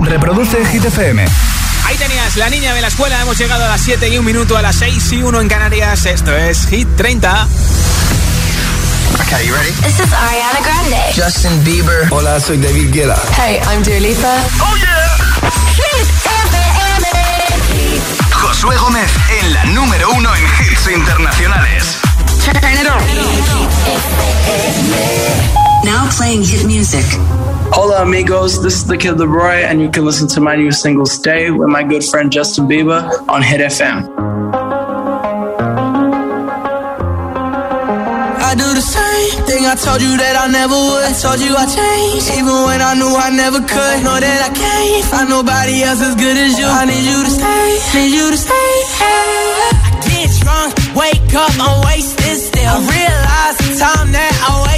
Reproduce 0.00 0.64
Hit 0.66 0.84
FM. 0.84 1.24
Ahí 1.86 1.96
tenías 1.96 2.36
la 2.36 2.48
niña 2.50 2.74
de 2.74 2.80
la 2.80 2.88
escuela. 2.88 3.20
Hemos 3.20 3.38
llegado 3.38 3.64
a 3.64 3.68
las 3.68 3.80
7 3.80 4.08
y 4.08 4.18
un 4.18 4.24
minuto, 4.24 4.56
a 4.56 4.62
las 4.62 4.76
6 4.76 5.12
y 5.12 5.22
1 5.22 5.40
en 5.40 5.48
Canarias. 5.48 6.06
Esto 6.06 6.36
es 6.36 6.66
Hit 6.68 6.88
30. 6.96 7.48
Okay, 9.22 9.46
you 9.46 9.54
ready? 9.54 9.72
This 9.82 9.98
is 10.00 10.12
Ariana 10.12 10.60
Grande. 10.62 11.12
Justin 11.14 11.64
Bieber. 11.64 12.06
Hola, 12.10 12.40
soy 12.40 12.58
David 12.58 12.92
Guetta. 12.92 13.16
Hey, 13.36 13.60
I'm 13.66 13.82
Dua 13.82 13.98
Lipa. 14.00 14.36
Oh 14.60 14.76
yeah. 14.76 15.18
Hit 15.74 16.08
FM. 16.24 16.58
Josué 18.32 18.76
Gómez 18.76 19.10
en 19.40 19.54
la 19.54 19.64
número 19.66 20.10
uno 20.12 20.34
en 20.34 20.44
hits 20.44 20.88
internacionales. 20.94 21.98
Turn 22.44 22.72
it 22.74 22.86
on. 22.86 23.02
Now 25.84 26.08
playing 26.16 26.44
hit 26.44 26.64
music. 26.64 27.04
Hola 27.70 28.02
amigos, 28.02 28.62
this 28.62 28.74
is 28.74 28.86
the 28.86 28.96
Kid 28.96 29.18
Leroy, 29.18 29.62
and 29.68 29.80
you 29.80 29.90
can 29.90 30.04
listen 30.04 30.26
to 30.28 30.40
my 30.40 30.56
new 30.56 30.72
single 30.72 31.06
"Stay" 31.06 31.50
with 31.50 31.68
my 31.68 31.82
good 31.82 32.02
friend 32.04 32.32
Justin 32.32 32.66
Bieber 32.66 33.00
on 33.28 33.42
Hit 33.42 33.60
FM. 33.60 34.08
I 38.48 38.54
do 38.56 38.68
the 38.74 38.80
same 38.80 39.44
thing 39.44 39.66
I 39.66 39.74
told 39.76 40.00
you 40.00 40.16
that 40.16 40.34
I 40.40 40.48
never 40.48 40.74
would. 40.74 41.04
I 41.04 41.12
told 41.12 41.38
you 41.40 41.52
I 41.54 41.66
changed, 41.68 42.28
even 42.38 42.56
when 42.68 42.80
I 42.80 42.94
knew 42.94 43.12
I 43.12 43.30
never 43.30 43.60
could. 43.60 43.96
Know 44.02 44.18
that 44.18 44.40
I 44.48 44.50
can't 44.54 45.04
find 45.04 45.28
nobody 45.28 45.82
else 45.84 46.00
as 46.00 46.14
good 46.16 46.36
as 46.36 46.58
you. 46.58 46.66
I 46.66 46.84
need 46.88 47.04
you 47.04 47.20
to 47.22 47.30
stay, 47.30 47.68
need 47.94 48.12
you 48.16 48.26
to 48.32 48.38
stay. 48.38 48.70
Hey. 48.96 49.76
I 49.84 49.90
get 50.08 50.30
drunk, 50.40 50.72
wake 50.96 51.34
up, 51.36 51.52
I'm 51.60 51.84
wasted 51.84 52.36
still. 52.40 52.64
I 52.64 52.80
realize 52.80 53.56
the 53.60 53.70
time 53.76 54.08
that 54.16 54.32
I 54.48 54.52
wasted 54.64 54.77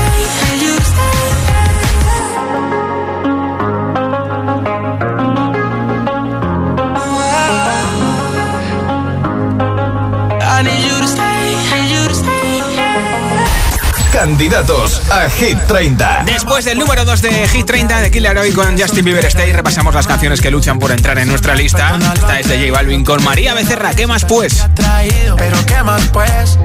Candidatos 14.11 15.01
a 15.09 15.29
Hit 15.29 15.57
30. 15.67 16.23
Después 16.25 16.65
del 16.65 16.77
número 16.77 17.05
2 17.05 17.21
de 17.21 17.47
Hit 17.47 17.65
30 17.65 18.01
de 18.01 18.11
Killer 18.11 18.37
Hoy 18.37 18.51
con 18.51 18.77
Justin 18.77 19.05
Bieber 19.05 19.25
Stay, 19.25 19.53
repasamos 19.53 19.95
las 19.95 20.05
canciones 20.05 20.41
que 20.41 20.51
luchan 20.51 20.79
por 20.79 20.91
entrar 20.91 21.17
en 21.17 21.29
nuestra 21.29 21.55
lista. 21.55 21.97
Esta 22.13 22.39
es 22.39 22.47
de 22.49 22.59
J 22.59 22.71
Balvin 22.71 23.05
con 23.05 23.23
María 23.23 23.53
Becerra. 23.53 23.93
¿Qué 23.93 24.07
más 24.07 24.25
pues? 24.25 24.67
traído, 24.75 25.37
pero 25.37 25.65
qué 25.65 25.81
más 25.83 26.01
pues, 26.09 26.59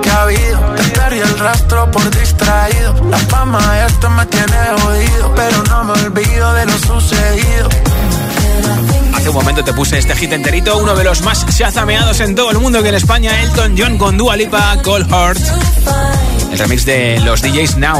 que 0.00 0.10
ha 0.10 0.22
habido, 0.22 0.60
te 0.76 0.82
perdí 0.84 1.18
el 1.18 1.38
rastro 1.38 1.90
por 1.90 2.08
distraído, 2.10 2.94
la 3.10 3.18
fama 3.18 3.86
esto 3.86 4.08
me 4.10 4.24
tiene 4.26 4.56
jodido, 4.80 5.34
pero 5.34 5.62
no 5.64 5.84
me 5.84 5.92
olvido 5.92 6.52
de 6.54 6.66
lo 6.66 6.78
sucedido. 6.78 7.68
Hace 9.14 9.28
un 9.28 9.34
momento 9.34 9.64
te 9.64 9.72
puse 9.72 9.98
este 9.98 10.14
hit 10.14 10.32
enterito, 10.32 10.78
uno 10.78 10.94
de 10.94 11.04
los 11.04 11.20
más 11.22 11.44
shazameados 11.46 12.20
en 12.20 12.34
todo 12.34 12.50
el 12.50 12.58
mundo 12.58 12.82
que 12.82 12.90
en 12.90 12.94
España, 12.94 13.42
Elton 13.42 13.74
John 13.76 13.98
con 13.98 14.16
Dua 14.16 14.36
Lipa, 14.36 14.76
Cold 14.82 15.08
Heart. 15.10 16.31
El 16.52 16.58
remix 16.58 16.84
de 16.84 17.18
los 17.20 17.40
DJs 17.40 17.78
Now. 17.78 17.98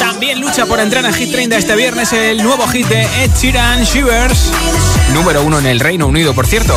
También 0.00 0.40
lucha 0.40 0.64
por 0.64 0.80
entrar 0.80 1.04
en 1.04 1.12
Hit 1.12 1.32
30 1.32 1.58
este 1.58 1.76
viernes 1.76 2.14
el 2.14 2.42
nuevo 2.42 2.66
hit 2.68 2.86
de 2.86 3.02
Ed 3.02 3.30
Sheeran, 3.38 3.84
Shivers. 3.84 4.50
Número 5.12 5.42
uno 5.42 5.58
en 5.58 5.66
el 5.66 5.80
Reino 5.80 6.06
Unido, 6.06 6.32
por 6.32 6.46
cierto. 6.46 6.74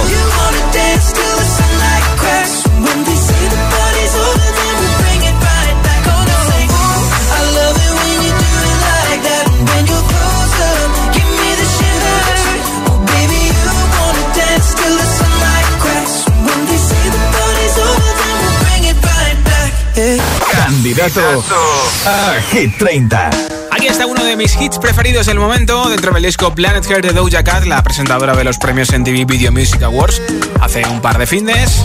A 21.05 22.41
Hit 22.51 22.79
30. 22.79 23.29
Aquí 23.69 23.85
está 23.85 24.07
uno 24.07 24.23
de 24.23 24.35
mis 24.35 24.59
hits 24.59 24.79
preferidos 24.79 25.27
del 25.27 25.37
momento 25.37 25.87
dentro 25.87 26.11
del 26.11 26.23
disco 26.23 26.55
Planet 26.55 26.83
Hair 26.89 27.03
de 27.03 27.13
Doja 27.13 27.43
Cat, 27.43 27.65
la 27.65 27.83
presentadora 27.83 28.35
de 28.35 28.43
los 28.43 28.57
premios 28.57 28.89
MTV 28.91 29.27
Video 29.27 29.51
Music 29.51 29.83
Awards, 29.83 30.19
hace 30.61 30.83
un 30.87 31.01
par 31.01 31.19
de 31.19 31.27
fines. 31.27 31.83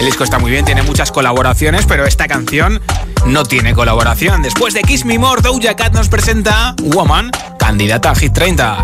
El 0.00 0.06
disco 0.06 0.24
está 0.24 0.40
muy 0.40 0.50
bien, 0.50 0.64
tiene 0.64 0.82
muchas 0.82 1.12
colaboraciones, 1.12 1.86
pero 1.86 2.06
esta 2.06 2.26
canción 2.26 2.82
no 3.24 3.44
tiene 3.44 3.72
colaboración. 3.72 4.42
Después 4.42 4.74
de 4.74 4.82
Kiss 4.82 5.04
Me 5.04 5.16
More, 5.16 5.42
Doja 5.42 5.76
Cat 5.76 5.92
nos 5.92 6.08
presenta 6.08 6.74
Woman, 6.82 7.30
candidata 7.60 8.10
a 8.10 8.14
Hit 8.16 8.32
30. 8.32 8.78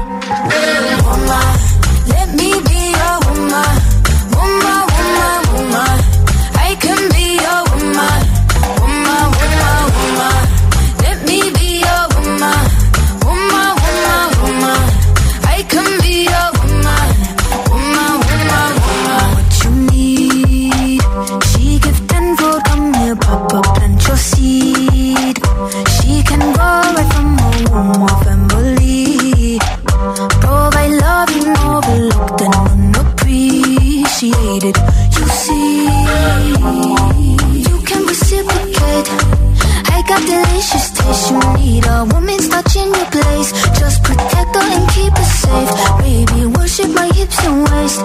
face. 43.43 43.79
Just 43.79 44.03
protect 44.03 44.55
her 44.57 44.69
and 44.77 44.89
keep 44.91 45.13
her 45.13 45.25
safe. 45.25 45.71
Baby, 45.99 46.47
worship 46.47 46.91
my 46.95 47.09
hips 47.13 47.45
and 47.45 47.69
waist. 47.69 48.05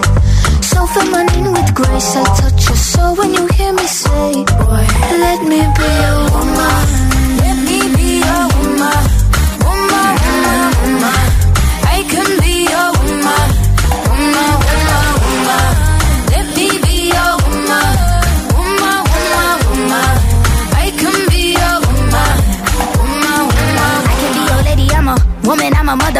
So 0.63 0.85
feminine 0.87 1.51
with 1.53 1.73
grace. 1.73 2.15
I 2.15 2.23
touch 2.41 2.67
your 2.67 2.77
soul 2.77 3.15
when 3.15 3.33
you 3.33 3.47
hear 3.47 3.73
me 3.73 3.87
say, 3.87 4.33
Boy, 4.33 4.85
let 5.23 5.41
me 5.43 5.59
be 5.77 5.87
your 6.03 6.31
woman. 6.31 7.06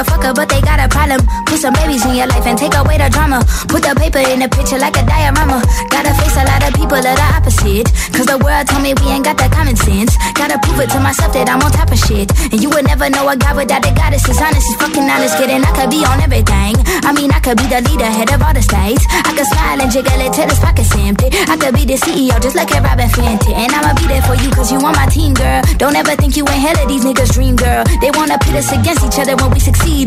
fa 0.07 0.16
Motherfucker, 0.17 0.35
but 0.35 0.49
they 0.49 0.61
got 0.61 0.79
a 0.79 0.87
problem. 0.89 1.21
Put 1.45 1.59
some 1.59 1.73
babies 1.73 2.05
in 2.05 2.15
your 2.15 2.27
life 2.27 2.45
and 2.45 2.57
take 2.57 2.73
away 2.75 2.97
the 2.97 3.09
drama. 3.09 3.45
Put 3.69 3.83
the 3.83 3.93
paper 3.95 4.19
in 4.19 4.39
the 4.39 4.49
picture 4.49 4.77
like 4.77 4.97
a 4.97 5.05
diorama. 5.05 5.61
Gotta 5.89 6.13
face 6.17 6.35
a 6.37 6.45
lot 6.45 6.61
of 6.65 6.73
people 6.73 6.97
that 6.97 7.17
are 7.17 7.33
opposite. 7.37 7.87
Cause 8.13 8.25
the 8.25 8.37
world 8.41 8.67
told 8.67 8.81
me 8.81 8.93
we 8.97 9.07
ain't 9.13 9.25
got 9.25 9.37
that 9.37 9.51
common 9.51 9.75
sense. 9.75 10.17
Gotta 10.33 10.57
prove 10.59 10.81
it 10.81 10.89
to 10.91 10.99
myself 10.99 11.33
that 11.33 11.49
I'm 11.49 11.61
on 11.61 11.71
top 11.71 11.91
of 11.91 11.99
shit. 11.99 12.31
And 12.51 12.61
you 12.61 12.69
would 12.73 12.85
never 12.85 13.09
know 13.09 13.29
a 13.29 13.37
guy 13.37 13.53
without 13.53 13.85
a 13.85 13.91
goddess 13.93 14.25
is 14.27 14.39
honest. 14.41 14.65
He's 14.67 14.77
fucking 14.81 15.05
honest, 15.05 15.37
kidding. 15.37 15.61
I 15.61 15.71
could 15.77 15.89
be 15.93 16.01
on 16.05 16.19
everything. 16.21 16.75
I 17.05 17.13
mean, 17.13 17.31
I 17.31 17.39
could 17.39 17.57
be 17.57 17.67
the 17.69 17.81
leader, 17.85 18.09
head 18.09 18.33
of 18.33 18.41
all 18.41 18.53
the 18.53 18.63
states. 18.65 19.05
I 19.09 19.31
could 19.37 19.47
smile 19.47 19.79
and 19.81 19.91
jiggle 19.91 20.17
it 20.17 20.33
till 20.33 20.49
his 20.49 20.59
pockets 20.59 20.93
empty. 20.97 21.29
I 21.47 21.55
could 21.57 21.73
be 21.77 21.85
the 21.85 21.97
CEO, 22.01 22.35
just 22.41 22.55
like 22.57 22.73
a 22.73 22.81
Robin 22.81 23.07
Fenty. 23.09 23.53
And 23.53 23.69
I'ma 23.71 23.93
be 23.95 24.07
there 24.09 24.23
for 24.25 24.35
you, 24.35 24.49
cause 24.51 24.71
you 24.71 24.81
on 24.81 24.95
my 24.97 25.05
team, 25.07 25.33
girl. 25.33 25.61
Don't 25.77 25.95
ever 25.95 26.15
think 26.17 26.35
you 26.35 26.43
ain't 26.49 26.63
hell 26.63 26.77
of 26.81 26.87
these 26.89 27.05
niggas' 27.05 27.33
dream, 27.33 27.55
girl. 27.55 27.83
They 28.01 28.11
wanna 28.11 28.37
pit 28.39 28.55
us 28.55 28.71
against 28.73 29.05
each 29.05 29.19
other 29.19 29.35
when 29.37 29.51
we 29.53 29.59
succeed, 29.59 30.06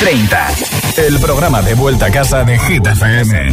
30. 0.00 0.48
El 0.96 1.20
programa 1.20 1.60
de 1.60 1.74
vuelta 1.74 2.06
a 2.06 2.10
casa 2.10 2.42
de 2.42 2.58
Hit 2.58 2.86
FM. 2.86 3.52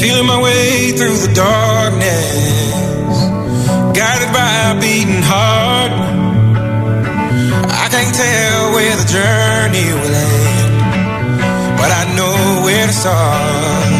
Feeling 0.00 0.26
my 0.26 0.40
way 0.40 0.92
through 0.92 1.18
the 1.26 1.34
darkness, 1.34 3.16
guided 3.98 4.32
by 4.32 4.70
a 4.70 4.80
beating 4.80 5.22
heart. 5.22 5.92
I 7.68 7.88
can't 7.90 8.14
tell 8.14 8.72
where 8.74 8.96
the 8.96 9.06
journey 9.10 9.92
will 9.92 10.14
end, 10.14 11.76
but 11.76 11.90
I 11.90 12.14
know 12.14 12.62
where 12.64 12.86
to 12.86 12.92
start. 12.92 13.99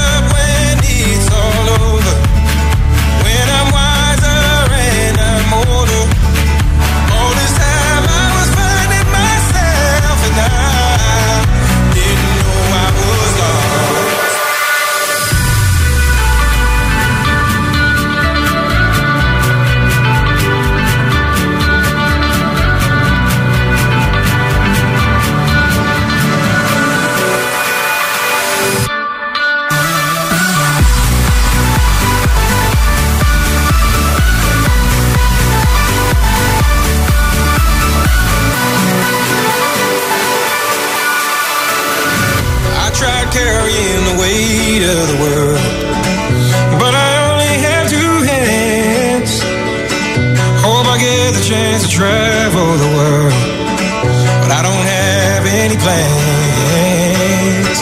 plans. 55.83 57.79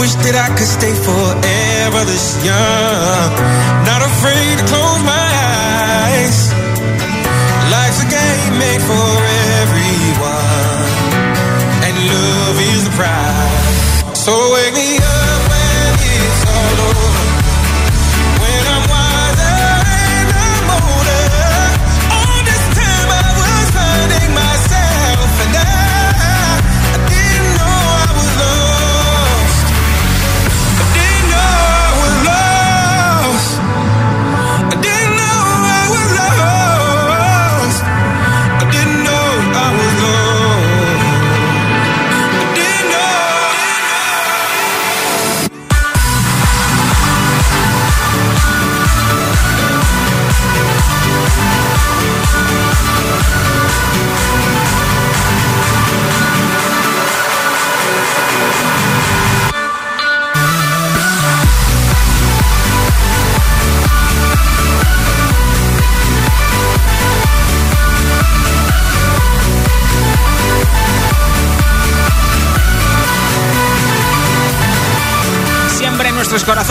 Wish 0.00 0.14
that 0.24 0.36
I 0.38 0.48
could 0.56 0.70
stay 0.78 0.94
forever 0.94 2.02
this 2.06 2.38
young, 2.46 2.91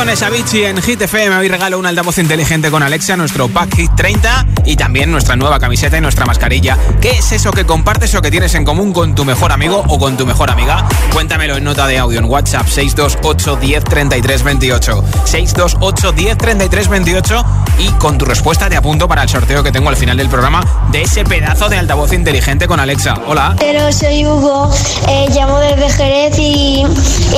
corazones 0.02 0.24
Avicii 0.24 0.66
en 0.66 0.82
Hit 0.82 1.00
FM. 1.00 1.36
Hoy 1.36 1.48
regalo 1.48 1.78
un 1.78 1.86
altavoz 1.86 2.18
inteligente 2.18 2.72
con 2.72 2.82
Alexa, 2.82 3.16
nuestro 3.18 3.50
pack 3.50 3.76
Hit 3.76 3.92
30 3.96 4.48
y 4.66 4.76
también 4.76 5.12
nuestra 5.12 5.36
nueva 5.36 5.60
camiseta 5.60 5.96
y 5.96 6.02
nuestra 6.02 6.26
mascarilla. 6.26 6.76
¿Qué 7.00 7.12
es 7.12 7.32
eso 7.34 7.52
que 7.52 7.68
compartes 7.68 8.16
o 8.16 8.22
que 8.24 8.32
tienes 8.32 8.56
en 8.56 8.66
común 8.66 8.94
con 8.94 9.14
tu 9.14 9.26
mejor 9.26 9.52
amigo 9.52 9.84
o 9.88 10.00
con 10.00 10.18
tu 10.18 10.26
mejor 10.26 10.50
amiga? 10.50 10.88
Cuéntamelo 11.14 11.56
en 11.56 11.66
nota 11.66 11.86
de 11.86 12.00
audio 12.00 12.18
en 12.18 12.26
WhatsApp 12.26 12.68
628 12.68 13.58
10 13.58 13.84
33 13.84 14.44
28. 14.44 15.04
628 15.26 16.12
10 16.14 16.38
33 16.38 16.88
28 16.88 17.46
y 17.78 17.92
con 17.92 18.18
tu 18.18 18.26
respuesta 18.26 18.70
te 18.70 18.78
apunto 18.78 19.08
para 19.08 19.22
el 19.22 19.30
sorteo 19.30 19.62
que 19.62 19.72
tengo 19.72 19.90
al 19.90 19.98
final 19.98 20.18
del 20.18 20.30
programa 20.30 20.64
de 20.92 21.04
ese 21.04 21.24
pedazo 21.26 21.70
de 21.70 21.78
altavoz 21.78 22.12
inteligente 22.14 22.68
con 22.68 22.80
Alexa. 22.80 23.20
Hola. 23.28 23.56
Pero 23.60 23.92
soy 23.94 24.26
Hugo, 24.26 24.74
eh, 25.08 25.28
llamo 25.32 25.60
desde 25.60 25.90
Jerez 25.92 26.40
y 26.40 26.86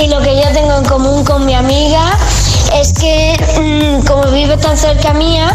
lo 0.07 0.21
que 0.21 0.33
yo 0.37 0.49
tengo 0.53 0.77
en 0.77 0.85
común 0.85 1.25
con 1.25 1.45
mi 1.45 1.55
amiga 1.55 2.17
es 2.79 2.93
que 2.93 3.35
mm, 3.59 4.05
como 4.05 4.31
vive 4.31 4.57
tan 4.57 4.77
cerca 4.77 5.13
mía, 5.13 5.51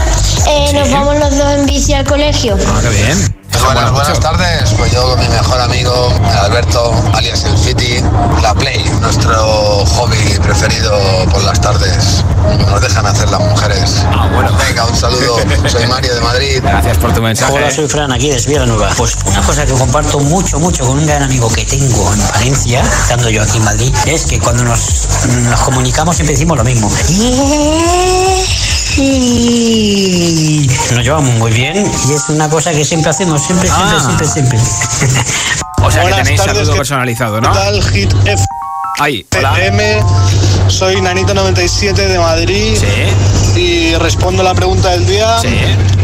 eh, 0.48 0.72
nos 0.72 0.90
vamos 0.90 1.18
los 1.18 1.36
dos 1.36 1.52
en 1.52 1.66
bici 1.66 1.94
al 1.94 2.04
colegio. 2.04 2.56
Ah, 2.66 2.80
qué 2.82 2.88
bien. 2.90 3.34
Buenas, 3.64 3.92
buenas 3.92 4.20
tardes. 4.20 4.74
Pues 4.76 4.92
yo 4.92 5.02
con 5.02 5.20
mi 5.20 5.28
mejor 5.28 5.60
amigo 5.60 6.12
Alberto, 6.42 6.92
alias 7.12 7.44
el 7.44 7.56
Fiti, 7.58 8.02
la 8.42 8.54
Play, 8.54 8.84
nuestro 9.00 9.84
hobby 9.84 10.38
preferido 10.42 10.98
por 11.30 11.42
las 11.44 11.60
tardes. 11.60 12.24
Nos 12.70 12.80
dejan 12.80 13.06
hacer 13.06 13.28
las 13.30 13.40
mujeres. 13.40 14.04
Ah, 14.12 14.28
bueno. 14.32 14.56
Venga, 14.66 14.86
un 14.86 14.96
saludo. 14.96 15.36
Soy 15.66 15.86
Mario 15.86 16.14
de 16.14 16.20
Madrid. 16.20 16.60
Gracias 16.62 16.98
por 16.98 17.12
tu 17.12 17.22
mensaje. 17.22 17.52
Hola, 17.52 17.70
soy 17.70 17.88
Fran, 17.88 18.12
aquí 18.12 18.30
de 18.30 18.66
Nueva. 18.66 18.90
Pues 18.96 19.16
una 19.24 19.42
cosa 19.42 19.66
que 19.66 19.72
comparto 19.72 20.20
mucho, 20.20 20.58
mucho 20.58 20.86
con 20.86 20.98
un 20.98 21.06
gran 21.06 21.22
amigo 21.22 21.50
que 21.50 21.64
tengo 21.64 22.12
en 22.12 22.28
Valencia, 22.28 22.82
estando 22.82 23.28
yo 23.30 23.42
aquí 23.42 23.58
en 23.58 23.64
Madrid, 23.64 23.94
es 24.06 24.26
que 24.26 24.38
cuando 24.38 24.64
nos, 24.64 25.08
nos 25.26 25.60
comunicamos 25.60 26.16
siempre 26.16 26.34
decimos 26.34 26.56
lo 26.56 26.64
mismo. 26.64 26.90
Nos 30.94 31.04
llevamos 31.04 31.34
muy 31.36 31.52
bien 31.52 31.76
y 32.08 32.12
es 32.12 32.28
una 32.28 32.48
cosa 32.48 32.72
que 32.72 32.84
siempre 32.84 33.10
hacemos, 33.10 33.42
siempre, 33.44 33.68
siempre, 33.68 33.96
Ah. 33.96 34.02
siempre, 34.04 34.26
siempre. 34.26 34.58
O 35.80 35.90
sea 35.90 36.02
que 36.02 36.08
Buenas 36.08 36.22
tenéis 36.24 36.40
tardes, 36.40 36.56
saludo 36.56 36.72
¿qué 36.72 36.78
personalizado, 36.78 37.40
¿no? 37.40 37.52
¿Qué 37.52 37.58
tal, 37.58 37.82
Hit 37.84 38.12
Ahí, 39.00 39.24
hola. 39.38 39.52
FM? 39.56 40.00
Soy 40.66 40.96
Nanito97 40.96 41.94
de 41.94 42.18
Madrid. 42.18 42.76
Y 43.54 43.94
respondo 43.94 44.42
la 44.42 44.54
pregunta 44.54 44.90
del 44.90 45.06
día. 45.06 45.36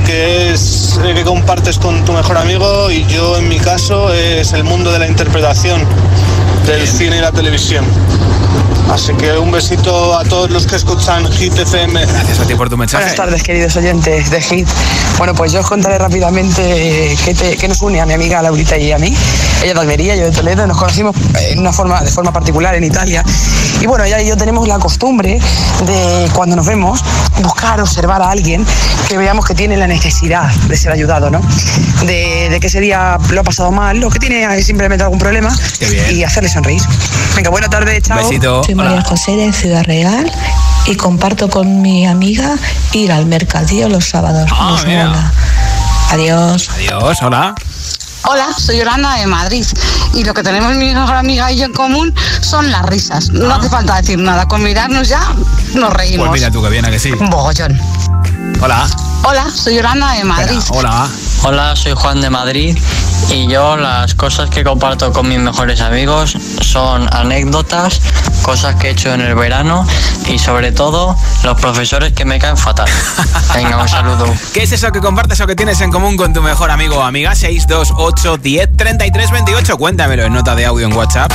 Que 0.06 0.52
es 0.52 0.96
eh, 1.04 1.12
que 1.14 1.24
compartes 1.24 1.78
con 1.78 2.04
tu 2.04 2.12
mejor 2.12 2.36
amigo. 2.38 2.88
Y 2.92 3.04
yo, 3.06 3.36
en 3.36 3.48
mi 3.48 3.58
caso, 3.58 4.12
es 4.14 4.52
el 4.52 4.62
mundo 4.62 4.92
de 4.92 5.00
la 5.00 5.08
interpretación 5.08 5.84
del 6.66 6.86
cine 6.86 7.16
y 7.16 7.20
la 7.20 7.32
televisión. 7.32 7.84
Así 8.90 9.12
que 9.14 9.32
un 9.38 9.50
besito 9.50 10.16
a 10.16 10.22
todos 10.24 10.50
los 10.50 10.66
que 10.66 10.76
escuchan 10.76 11.30
Hit 11.32 11.58
FM. 11.58 12.04
Gracias 12.06 12.38
a 12.40 12.44
ti 12.46 12.54
por 12.54 12.68
tu 12.68 12.76
mensaje. 12.76 13.02
Buenas 13.04 13.16
tardes, 13.16 13.42
queridos 13.42 13.74
oyentes 13.76 14.30
de 14.30 14.40
Hit. 14.40 14.68
Bueno, 15.18 15.34
pues 15.34 15.52
yo 15.52 15.60
os 15.60 15.66
contaré 15.66 15.98
rápidamente 15.98 17.16
qué, 17.24 17.34
te- 17.34 17.56
qué 17.56 17.66
nos 17.66 17.80
une 17.82 18.00
a 18.00 18.06
mi 18.06 18.12
amiga 18.12 18.40
Laurita 18.42 18.76
y 18.76 18.92
a 18.92 18.98
mí. 18.98 19.12
Ella 19.62 19.74
de 19.74 19.80
Almería, 19.80 20.14
yo 20.16 20.24
de 20.24 20.30
Toledo. 20.30 20.66
Nos 20.66 20.76
conocimos 20.78 21.16
en 21.40 21.58
una 21.58 21.72
forma, 21.72 22.02
de 22.02 22.10
forma 22.10 22.32
particular 22.32 22.74
en 22.76 22.84
Italia. 22.84 23.24
Y 23.80 23.86
bueno, 23.86 24.04
ella 24.04 24.20
y 24.22 24.28
yo 24.28 24.36
tenemos 24.36 24.68
la 24.68 24.78
costumbre 24.78 25.40
de, 25.86 26.30
cuando 26.32 26.54
nos 26.54 26.66
vemos, 26.66 27.00
buscar, 27.42 27.80
observar 27.80 28.22
a 28.22 28.30
alguien 28.30 28.64
que 29.08 29.18
veamos 29.18 29.44
que 29.44 29.54
tiene 29.54 29.76
la 29.76 29.86
necesidad 29.86 30.50
de 30.68 30.76
ser 30.76 30.92
ayudado, 30.92 31.30
¿no? 31.30 31.40
De, 32.06 32.48
de 32.50 32.60
que 32.60 32.68
ese 32.68 32.80
día 32.80 33.18
lo 33.30 33.40
ha 33.40 33.44
pasado 33.44 33.72
mal 33.72 34.02
o 34.04 34.10
que 34.10 34.18
tiene 34.20 34.62
simplemente 34.62 35.02
algún 35.02 35.18
problema 35.18 35.52
y 36.12 36.22
hacerle 36.22 36.48
sonreír. 36.48 36.82
Venga, 37.34 37.50
buena 37.50 37.68
tarde, 37.68 38.00
chao. 38.00 38.18
Soy 38.74 38.84
María 38.84 39.02
José 39.02 39.36
de 39.36 39.52
Ciudad 39.52 39.84
Real 39.84 40.28
y 40.86 40.96
comparto 40.96 41.48
con 41.48 41.80
mi 41.80 42.08
amiga 42.08 42.56
ir 42.92 43.12
al 43.12 43.24
mercadillo 43.26 43.88
los 43.88 44.08
sábados. 44.08 44.50
Ah, 44.52 44.70
Nos 44.70 44.84
mola. 44.84 45.32
Adiós. 46.10 46.68
Adiós, 46.70 47.18
hola. 47.22 47.54
Hola, 48.24 48.48
soy 48.58 48.78
Yolanda 48.78 49.14
de 49.14 49.28
Madrid 49.28 49.64
y 50.14 50.24
lo 50.24 50.34
que 50.34 50.42
tenemos 50.42 50.74
mi 50.74 50.92
mejor 50.92 51.14
amiga 51.14 51.52
y 51.52 51.58
yo 51.58 51.66
en 51.66 51.72
común 51.72 52.12
son 52.40 52.72
las 52.72 52.84
risas. 52.86 53.30
No 53.30 53.54
hace 53.54 53.68
falta 53.68 54.00
decir 54.00 54.18
nada, 54.18 54.46
con 54.48 54.60
mirarnos 54.60 55.08
ya 55.08 55.20
nos 55.74 55.92
reímos. 55.92 56.26
Pues 56.28 56.40
mira 56.40 56.50
tú 56.50 56.60
que 56.60 56.70
viene 56.70 56.90
que 56.90 56.98
sí. 56.98 57.12
Un 57.12 57.30
bogollón. 57.30 57.80
Hola. 58.60 58.88
Hola, 59.22 59.46
soy 59.54 59.76
Yolanda 59.76 60.14
de 60.14 60.24
Madrid. 60.24 60.58
Hola. 60.70 61.08
Hola, 61.44 61.76
soy 61.76 61.92
Juan 61.94 62.20
de 62.20 62.30
Madrid 62.30 62.76
y 63.30 63.46
yo 63.46 63.76
las 63.76 64.14
cosas 64.14 64.48
que 64.50 64.64
comparto 64.64 65.12
con 65.12 65.28
mis 65.28 65.38
mejores 65.38 65.80
amigos 65.80 66.36
son 66.62 67.06
anécdotas, 67.14 68.00
cosas 68.44 68.76
que 68.76 68.88
he 68.88 68.90
hecho 68.90 69.12
en 69.12 69.22
el 69.22 69.34
verano 69.34 69.86
y 70.28 70.38
sobre 70.38 70.70
todo 70.70 71.16
los 71.42 71.58
profesores 71.58 72.12
que 72.12 72.26
me 72.26 72.38
caen 72.38 72.58
fatal. 72.58 72.88
Venga, 73.54 73.78
un 73.78 73.88
saludo. 73.88 74.26
¿Qué 74.52 74.62
es 74.62 74.72
eso 74.72 74.92
que 74.92 75.00
compartes 75.00 75.40
o 75.40 75.46
que 75.46 75.56
tienes 75.56 75.80
en 75.80 75.90
común 75.90 76.16
con 76.16 76.34
tu 76.34 76.42
mejor 76.42 76.70
amigo 76.70 76.96
o 76.96 77.02
amiga? 77.02 77.34
628 77.34 78.36
10 78.36 78.76
33 78.76 79.30
28. 79.30 79.76
Cuéntamelo 79.78 80.24
en 80.24 80.34
nota 80.34 80.54
de 80.54 80.66
audio 80.66 80.86
en 80.86 80.92
WhatsApp. 80.92 81.32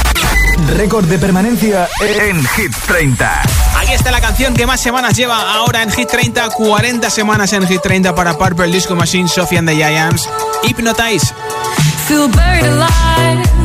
Récord 0.78 1.06
de 1.06 1.18
permanencia 1.18 1.90
en 2.00 2.46
Hit 2.46 2.76
30. 2.88 3.42
Aquí 3.82 3.94
está 3.94 4.12
la 4.12 4.22
canción 4.22 4.54
que 4.54 4.68
más 4.68 4.80
semanas 4.80 5.16
lleva 5.18 5.54
ahora 5.56 5.82
en 5.82 5.92
Hit 5.92 6.10
30. 6.10 6.50
40 6.52 7.10
semanas 7.10 7.52
en 7.54 7.68
Hit 7.68 7.82
30 7.82 8.14
para 8.14 8.38
Purple 8.38 8.68
Disco 8.68 8.96
Machine, 8.96 9.28
Sophie 9.28 9.58
and 9.58 9.68
the 9.68 9.76
Giants. 9.76 10.30
Hypnotize. 10.64 11.34
Feel 12.08 12.28
buried 12.28 12.66
alive. 12.66 13.59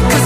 Cause 0.00 0.23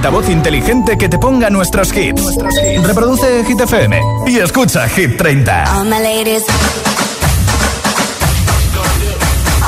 altavoz 0.00 0.30
inteligente 0.30 0.96
que 0.96 1.10
te 1.10 1.18
ponga 1.18 1.50
nuestros 1.50 1.92
hits. 1.94 2.38
Reproduce 2.84 3.44
Hit 3.44 3.60
FM 3.60 4.00
y 4.26 4.38
escucha 4.38 4.88
Hit 4.88 5.18
30. 5.18 5.76
All 5.76 5.84
my 5.84 6.00
ladies. 6.00 6.42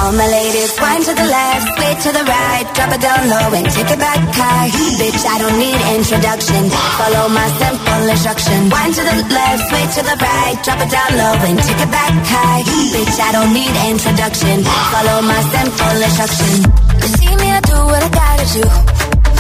All 0.01 0.13
my 0.13 0.27
ladies, 0.27 0.73
wind 0.81 1.05
to 1.05 1.13
the 1.13 1.29
left, 1.29 1.69
sway 1.77 1.95
to 2.01 2.11
the 2.17 2.25
right, 2.25 2.65
drop 2.73 2.95
it 2.95 3.03
down 3.03 3.29
low 3.29 3.53
and 3.53 3.69
take 3.77 3.93
it 3.93 3.99
back 3.99 4.19
high. 4.33 4.71
Bitch, 4.97 5.21
I 5.21 5.37
don't 5.39 5.59
need 5.59 5.81
introduction. 6.01 6.71
Follow 6.97 7.29
my 7.29 7.49
simple 7.61 8.09
instruction. 8.09 8.71
Wind 8.73 8.95
to 8.97 9.03
the 9.05 9.17
left, 9.37 9.69
sway 9.69 9.85
to 9.85 10.01
the 10.01 10.17
right, 10.17 10.57
drop 10.65 10.81
it 10.81 10.89
down 10.89 11.13
low 11.13 11.37
and 11.45 11.59
take 11.61 11.77
it 11.77 11.93
back 11.93 12.15
high. 12.25 12.63
Bitch, 12.65 13.21
I 13.21 13.33
don't 13.37 13.53
need 13.53 13.75
introduction. 13.85 14.65
Follow 14.65 15.21
my 15.29 15.41
simple 15.53 15.97
instruction. 16.01 16.73
You 17.05 17.09
see 17.21 17.37
me, 17.37 17.49
I 17.53 17.61
do 17.69 17.77
what 17.85 18.01
I 18.01 18.09
gotta 18.09 18.47
do. 18.49 18.65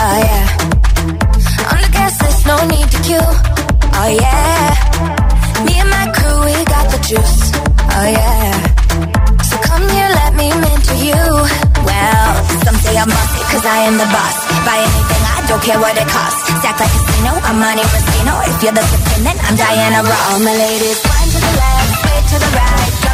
Oh 0.04 0.18
yeah. 0.20 0.81
On 2.02 2.09
the 2.09 2.18
gas 2.18 2.23
list, 2.23 2.47
no 2.47 2.56
need 2.66 2.88
to 2.90 2.99
queue. 3.06 3.30
Oh 3.94 4.11
yeah. 4.11 4.75
Me 5.62 5.75
and 5.78 5.90
my 5.90 6.11
crew, 6.11 6.38
we 6.42 6.54
got 6.66 6.90
the 6.90 6.99
juice. 6.99 7.54
Oh 7.94 8.06
yeah. 8.11 8.50
So 9.47 9.54
come 9.62 9.87
here, 9.87 10.11
let 10.11 10.35
me 10.35 10.50
mentor 10.50 10.99
you. 10.99 11.23
Well, 11.87 12.26
some 12.66 12.75
say 12.82 12.99
I'm 12.99 13.06
bossy, 13.06 13.42
cause 13.54 13.64
I 13.64 13.87
am 13.87 13.97
the 14.02 14.09
boss. 14.11 14.37
Buy 14.66 14.78
anything, 14.82 15.23
I 15.30 15.47
don't 15.47 15.62
care 15.62 15.78
what 15.78 15.94
it 15.94 16.09
costs. 16.11 16.42
Stack 16.59 16.80
like 16.80 16.90
a 16.90 17.00
casino, 17.06 17.32
I'm 17.47 17.62
Monte 17.62 17.87
Rustino. 17.87 18.35
If 18.50 18.62
you're 18.62 18.75
the 18.75 18.82
supreme, 18.82 19.23
then 19.23 19.38
I'm 19.47 19.54
Diana 19.54 20.02
Ross. 20.02 20.42
My 20.42 20.54
ladies, 20.59 20.99
wind 21.06 21.30
to 21.30 21.38
the 21.38 21.52
left, 21.54 21.90
sway 22.02 22.18
to 22.18 22.37
the 22.42 22.50
right. 22.59 23.01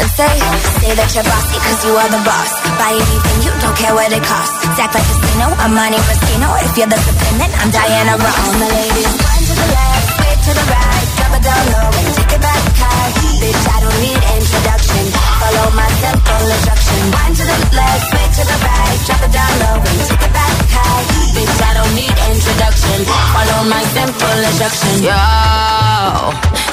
And 0.00 0.08
say, 0.16 0.32
say 0.80 0.92
that 0.96 1.12
you're 1.12 1.28
bossy 1.28 1.56
cause 1.60 1.80
you 1.84 1.92
are 1.92 2.08
the 2.08 2.22
boss. 2.24 2.50
Buy 2.80 2.96
anything, 2.96 3.38
you 3.44 3.52
don't 3.60 3.76
care 3.76 3.92
what 3.92 4.08
it 4.08 4.24
costs. 4.24 4.56
Act 4.80 4.96
like 4.96 5.04
a 5.04 5.12
casino, 5.12 5.52
I'm 5.60 5.76
Monte 5.76 6.00
Rustino. 6.08 6.48
If 6.64 6.72
you're 6.72 6.88
the 6.88 6.96
supreme, 6.96 7.36
then 7.36 7.52
I'm 7.60 7.68
Diana 7.68 8.16
Ross. 8.16 8.32
All 8.40 8.56
my 8.56 8.68
ladies, 8.80 9.12
one 9.12 9.44
to 9.44 9.54
the 9.60 9.68
left, 9.76 10.08
way 10.24 10.34
to 10.40 10.52
the 10.56 10.64
right. 10.72 11.06
Drop 11.20 11.32
it 11.36 11.42
down 11.44 11.64
low 11.68 11.92
and 12.00 12.08
take 12.16 12.32
it 12.32 12.40
back 12.40 12.64
high. 12.80 13.09
Bitch, 13.40 13.64
I 13.72 13.78
don't 13.80 13.98
need 14.04 14.20
introduction. 14.36 15.04
Follow 15.40 15.72
my 15.72 15.88
simple 15.96 16.44
instruction. 16.44 17.00
One 17.08 17.32
to 17.32 17.44
the 17.48 17.58
left, 17.72 18.06
way 18.12 18.26
to 18.36 18.42
the 18.44 18.58
right. 18.60 18.98
Drop 19.08 19.22
it 19.24 19.32
down 19.32 19.52
low 19.64 19.76
and 19.80 19.96
take 20.04 20.24
it 20.28 20.32
back 20.36 20.56
high. 20.68 21.04
Bitch, 21.32 21.58
I 21.64 21.72
don't 21.72 21.92
need 21.96 22.14
introduction. 22.28 22.98
Follow 23.08 23.60
my 23.64 23.82
simple 23.96 24.38
instruction. 24.44 24.94
Yo, 25.08 25.16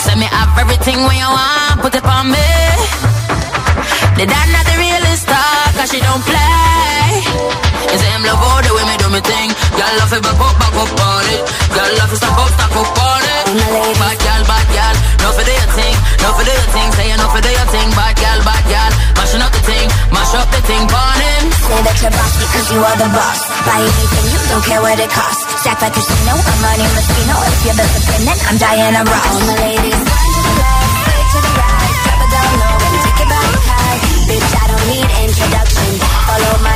send 0.03 0.19
me 0.19 0.27
up 0.35 0.51
everything 0.59 1.07
when 1.07 1.15
you 1.15 1.29
want, 1.31 1.79
put 1.79 1.95
it 1.95 2.03
on 2.03 2.35
me. 2.35 2.51
The 4.19 4.25
dad 4.27 4.47
not 4.51 4.65
the 4.67 4.75
realest 4.75 5.23
star, 5.23 5.71
cause 5.79 5.87
she 5.87 6.03
don't 6.03 6.23
play. 6.27 6.96
You 7.37 7.97
say 7.97 8.11
I'm 8.11 8.23
love 8.25 8.41
all 8.41 8.61
the 8.61 8.71
way 8.75 8.85
me 8.89 8.95
do 8.99 9.07
me 9.13 9.21
thing. 9.21 9.49
Girl 9.77 9.93
love 10.01 10.13
it, 10.13 10.21
back 10.25 10.39
up, 10.41 10.55
back 10.59 10.75
up 10.75 10.91
on 10.91 11.25
it. 11.31 11.41
Girl 11.71 11.91
love 12.01 12.11
it, 12.11 12.19
stop 12.19 12.37
up, 12.37 12.51
stop 12.51 12.73
up 12.75 12.91
on 12.97 13.23
it. 13.23 13.45
Bad 13.97 14.17
girl, 14.19 14.41
bad 14.43 14.65
girl, 14.75 14.95
no 15.23 15.27
for 15.31 15.43
do 15.47 15.53
your 15.55 15.71
thing, 15.77 15.95
no 16.19 16.29
for 16.35 16.43
do 16.43 16.51
your 16.51 16.69
thing. 16.75 16.89
Say 16.97 17.05
you 17.07 17.17
no 17.17 17.27
for 17.31 17.41
do 17.41 17.49
your 17.49 17.69
thing, 17.71 17.87
bad 17.95 18.13
girl, 18.19 18.39
bad 18.43 18.63
girl. 18.67 18.91
Mashing 19.15 19.43
up 19.45 19.51
the 19.55 19.61
thing, 19.63 19.87
mash 20.11 20.33
up 20.35 20.49
the 20.51 20.59
thing, 20.67 20.83
burn 20.91 21.19
him. 21.23 21.43
Say 21.67 21.79
that 21.87 21.97
you're 22.03 22.11
bossy 22.11 22.45
cause 22.51 22.67
you 22.75 22.79
are 22.83 22.97
the 22.99 23.09
boss. 23.15 23.39
Buy 23.63 23.79
anything, 23.79 24.25
you 24.35 24.39
don't 24.51 24.65
care 24.67 24.81
what 24.83 24.99
it 24.99 25.11
costs. 25.11 25.43
Stack 25.63 25.79
like 25.79 25.95
a 25.95 26.01
casino, 26.03 26.35
I'm 26.35 26.59
Monte 26.59 26.85
Rustino. 26.91 27.35
If 27.47 27.59
you're 27.65 27.77
the 27.79 27.85
supreme, 27.87 28.25
then 28.27 28.37
I'm 28.51 28.57
Diana 28.59 29.01
Ross. 29.07 29.31
All 29.31 29.41
my 29.47 29.55
ladies, 29.63 30.01
one 30.03 30.29
to 30.35 30.41
the 30.43 30.53
left, 30.59 30.91
way 31.07 31.21
to 31.23 31.39
the 31.39 31.51
right. 31.55 31.93
Drop 32.03 32.19
it 32.19 32.29
down 32.35 32.51
low 32.59 32.75
and 32.83 32.95
take 32.99 33.21
it 33.23 33.29
back 33.31 33.53
high. 33.63 33.97
Bitch, 34.27 34.51
I 34.51 34.63
don't 34.67 34.85
need 34.91 35.07
introduction. 35.23 35.89
Follow 36.27 36.55
my 36.67 36.75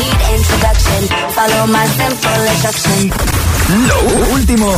need 0.00 0.18
introduction. 0.36 1.00
Follow 1.36 1.66
my 1.66 1.86
simple 1.98 2.42
instruction. 2.52 3.12
Lo 3.88 3.98
último 4.32 4.70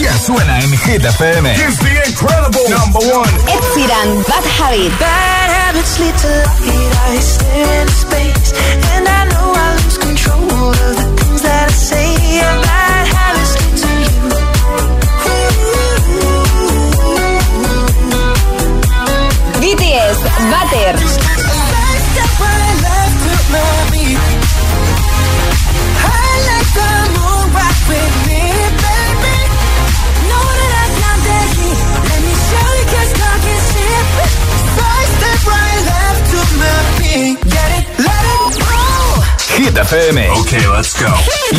ya 0.00 0.12
suena 0.18 0.58
en 0.60 0.72
Hit 0.72 1.04
FM. 1.04 1.46
Here's 1.54 1.78
the 1.78 1.94
incredible 2.06 2.68
number 2.68 2.98
one. 2.98 3.30
Ed 3.46 3.62
Sheeran, 3.74 4.24
Bad 4.26 4.44
Habit. 4.58 4.98
Bad 4.98 5.50
habits 5.50 5.98
lead 6.00 6.16
to 6.18 6.28
light. 6.28 6.98
I 7.08 7.20
stare 7.20 7.80
into 7.80 7.94
space, 7.94 8.52
and 8.94 9.08
I 9.08 9.24
know 9.30 9.52
I 9.54 9.74
lose 9.84 9.98
control 9.98 10.74
of 10.74 10.96
the 10.96 11.07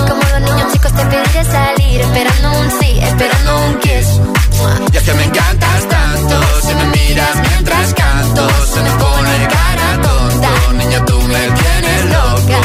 Como 0.00 0.22
los 0.22 0.40
niños 0.40 0.72
chicos 0.72 0.92
te 0.92 1.04
pediré 1.06 1.44
salir, 1.44 2.00
esperando 2.00 2.50
un 2.60 2.70
sí, 2.80 2.98
esperando 3.00 3.56
un 3.66 3.78
kiss. 3.78 4.20
Y 4.92 4.96
es 4.96 5.02
que 5.02 5.14
me 5.14 5.24
encantas 5.24 5.88
tanto, 5.88 6.60
si 6.62 6.74
me 6.74 6.84
miras 6.86 7.36
mientras 7.48 7.94
canto, 7.94 8.48
se 8.72 8.82
me 8.82 8.90
pone 8.90 9.48
cara 9.48 10.02
tonto, 10.02 10.72
niña 10.74 11.04
tú 11.04 11.20
me 11.22 11.50
tienes 11.50 12.04
loca. 12.16 12.60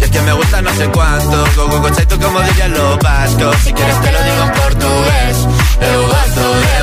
Y 0.00 0.04
es 0.04 0.10
que 0.10 0.20
me 0.20 0.32
gusta 0.32 0.62
no 0.62 0.72
sé 0.74 0.86
cuánto, 0.88 1.44
gogo 1.56 1.82
conceito 1.82 2.18
como 2.18 2.40
dirían 2.40 2.72
los 2.72 2.98
vascos, 2.98 3.56
si 3.64 3.72
quieres 3.72 4.00
te 4.00 4.12
lo 4.12 4.22
digo 4.22 4.42
en 4.42 4.52
portugués, 4.52 5.36
eu 5.80 6.06
gosto 6.06 6.54
de. 6.60 6.82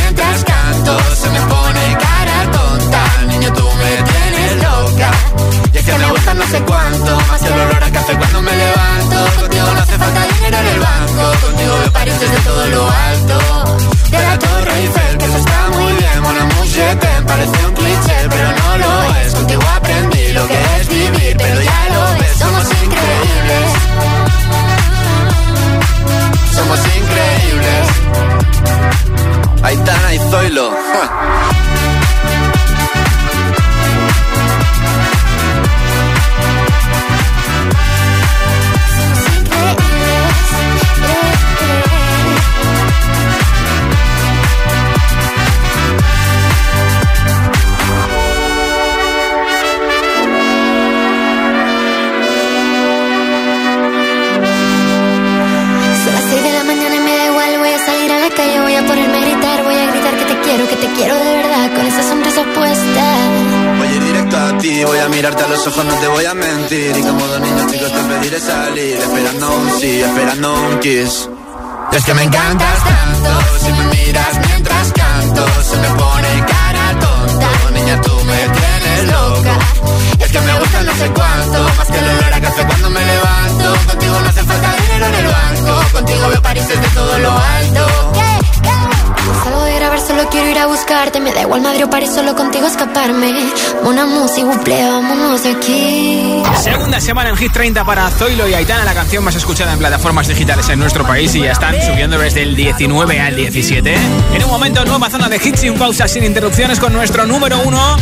Hit 97.41 97.53
30 97.53 97.83
para 97.85 98.07
Zoilo 98.11 98.47
y 98.47 98.53
Aitana, 98.53 98.85
la 98.85 98.93
canción 98.93 99.23
más 99.23 99.35
escuchada 99.35 99.73
en 99.73 99.79
plataformas 99.79 100.27
digitales 100.27 100.69
en 100.69 100.77
nuestro 100.77 101.07
país 101.07 101.33
y 101.33 101.41
ya 101.41 101.53
están 101.53 101.73
subiendo 101.81 102.19
desde 102.19 102.43
el 102.43 102.55
19 102.55 103.19
al 103.19 103.35
17. 103.35 103.95
En 104.35 104.43
un 104.43 104.47
momento, 104.51 104.85
nueva 104.85 105.09
zona 105.09 105.27
de 105.27 105.37
hits 105.37 105.61
sin 105.61 105.73
pausa, 105.73 106.07
sin 106.07 106.23
interrupciones 106.23 106.79
con 106.79 106.93
nuestro 106.93 107.25
número 107.25 107.59
uno, 107.65 107.97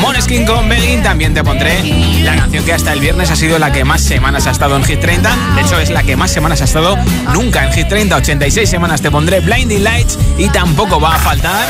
Moneskin 0.00 0.46
con 0.46 0.70
Begging. 0.70 1.02
También 1.02 1.34
te 1.34 1.44
pondré 1.44 1.82
la 2.22 2.34
canción 2.34 2.64
que 2.64 2.72
hasta 2.72 2.94
el 2.94 3.00
viernes 3.00 3.30
ha 3.30 3.36
sido 3.36 3.58
la 3.58 3.72
que 3.72 3.84
más 3.84 4.00
semanas 4.00 4.46
ha 4.46 4.52
estado 4.52 4.74
en 4.76 4.84
Hit 4.84 5.00
30. 5.00 5.36
De 5.56 5.60
hecho, 5.60 5.78
es 5.78 5.90
la 5.90 6.02
que 6.02 6.16
más 6.16 6.30
semanas 6.30 6.62
ha 6.62 6.64
estado 6.64 6.96
nunca 7.34 7.64
en 7.64 7.72
Hit 7.74 7.88
30. 7.88 8.16
86 8.16 8.70
semanas 8.70 9.02
te 9.02 9.10
pondré 9.10 9.40
Blinding 9.40 9.84
Lights 9.84 10.18
y 10.38 10.48
tampoco 10.48 10.98
va 10.98 11.16
a 11.16 11.18
faltar 11.18 11.68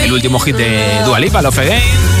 el 0.00 0.10
último 0.10 0.40
hit 0.40 0.56
de 0.56 1.02
Dua 1.04 1.20
Lipa, 1.20 1.42
Love 1.42 2.17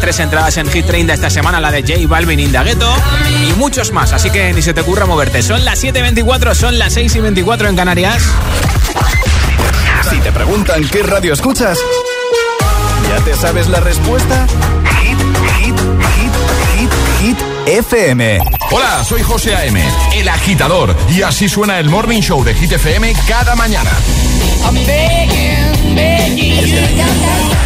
Tres 0.00 0.20
entradas 0.20 0.56
en 0.56 0.68
Hit 0.70 0.86
30 0.86 1.12
esta 1.14 1.28
semana, 1.28 1.60
la 1.60 1.70
de 1.70 1.82
J 1.82 2.06
Balvin 2.06 2.40
Indagueto 2.40 2.90
y 3.28 3.52
muchos 3.54 3.92
más, 3.92 4.12
así 4.12 4.30
que 4.30 4.52
ni 4.52 4.62
se 4.62 4.72
te 4.72 4.80
ocurra 4.80 5.06
moverte. 5.06 5.42
Son 5.42 5.64
las 5.64 5.82
7.24, 5.82 6.54
son 6.54 6.78
las 6.78 6.96
6.24 6.96 7.68
en 7.68 7.76
Canarias. 7.76 8.22
Si 10.08 10.18
te 10.20 10.32
preguntan 10.32 10.88
qué 10.88 11.02
radio 11.02 11.32
escuchas, 11.32 11.78
¿ya 13.08 13.24
te 13.24 13.36
sabes 13.36 13.68
la 13.68 13.80
respuesta? 13.80 14.46
Hit, 15.02 15.18
hit, 15.58 15.78
hit, 16.16 16.32
hit, 16.76 16.90
hit, 17.20 17.38
FM. 17.66 18.38
Hola, 18.70 19.04
soy 19.04 19.22
José 19.22 19.54
A.M., 19.54 19.82
el 20.14 20.28
agitador, 20.28 20.96
y 21.10 21.22
así 21.22 21.48
suena 21.48 21.78
el 21.78 21.90
Morning 21.90 22.20
Show 22.20 22.42
de 22.44 22.54
Hit 22.54 22.72
FM 22.72 23.14
cada 23.26 23.54
mañana. 23.54 23.90
I'm 24.64 24.74
begging, 24.86 25.94
begging 25.94 26.66
you. 26.66 27.58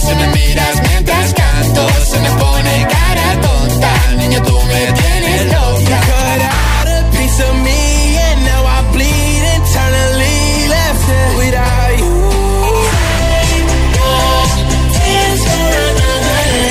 Si 0.00 0.14
me 0.14 0.28
miras 0.28 0.82
mientras 0.82 1.34
canto, 1.56 1.88
se 2.04 2.18
me 2.20 2.30
pone 2.30 2.86
cara 2.88 3.40
tonta. 3.40 3.92
Niña, 4.16 4.42
tú 4.42 4.60
me 4.62 4.92
tienes 4.92 5.44
loca. 5.52 6.00
Cut 6.10 6.42
out 6.42 6.88
a 6.88 7.10
piece 7.16 7.42
of 7.42 7.54
me 7.64 8.18
and 8.28 8.44
now 8.44 8.64
I 8.66 8.82
bleed 8.92 9.42
internally. 9.56 10.68
Left 10.68 11.08
it 11.08 11.36
without 11.38 11.98
you. 11.98 12.16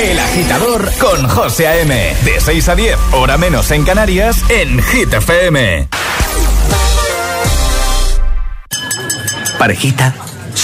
El 0.09 0.19
agitador 0.19 0.91
con 0.99 1.27
José 1.29 1.67
A.M. 1.67 2.15
De 2.23 2.39
6 2.39 2.69
a 2.69 2.75
10, 2.75 2.97
hora 3.13 3.37
menos 3.37 3.71
en 3.71 3.83
Canarias, 3.83 4.37
en 4.49 4.81
Hit 4.83 5.13
FM. 5.13 5.87
Parejita, 9.57 10.13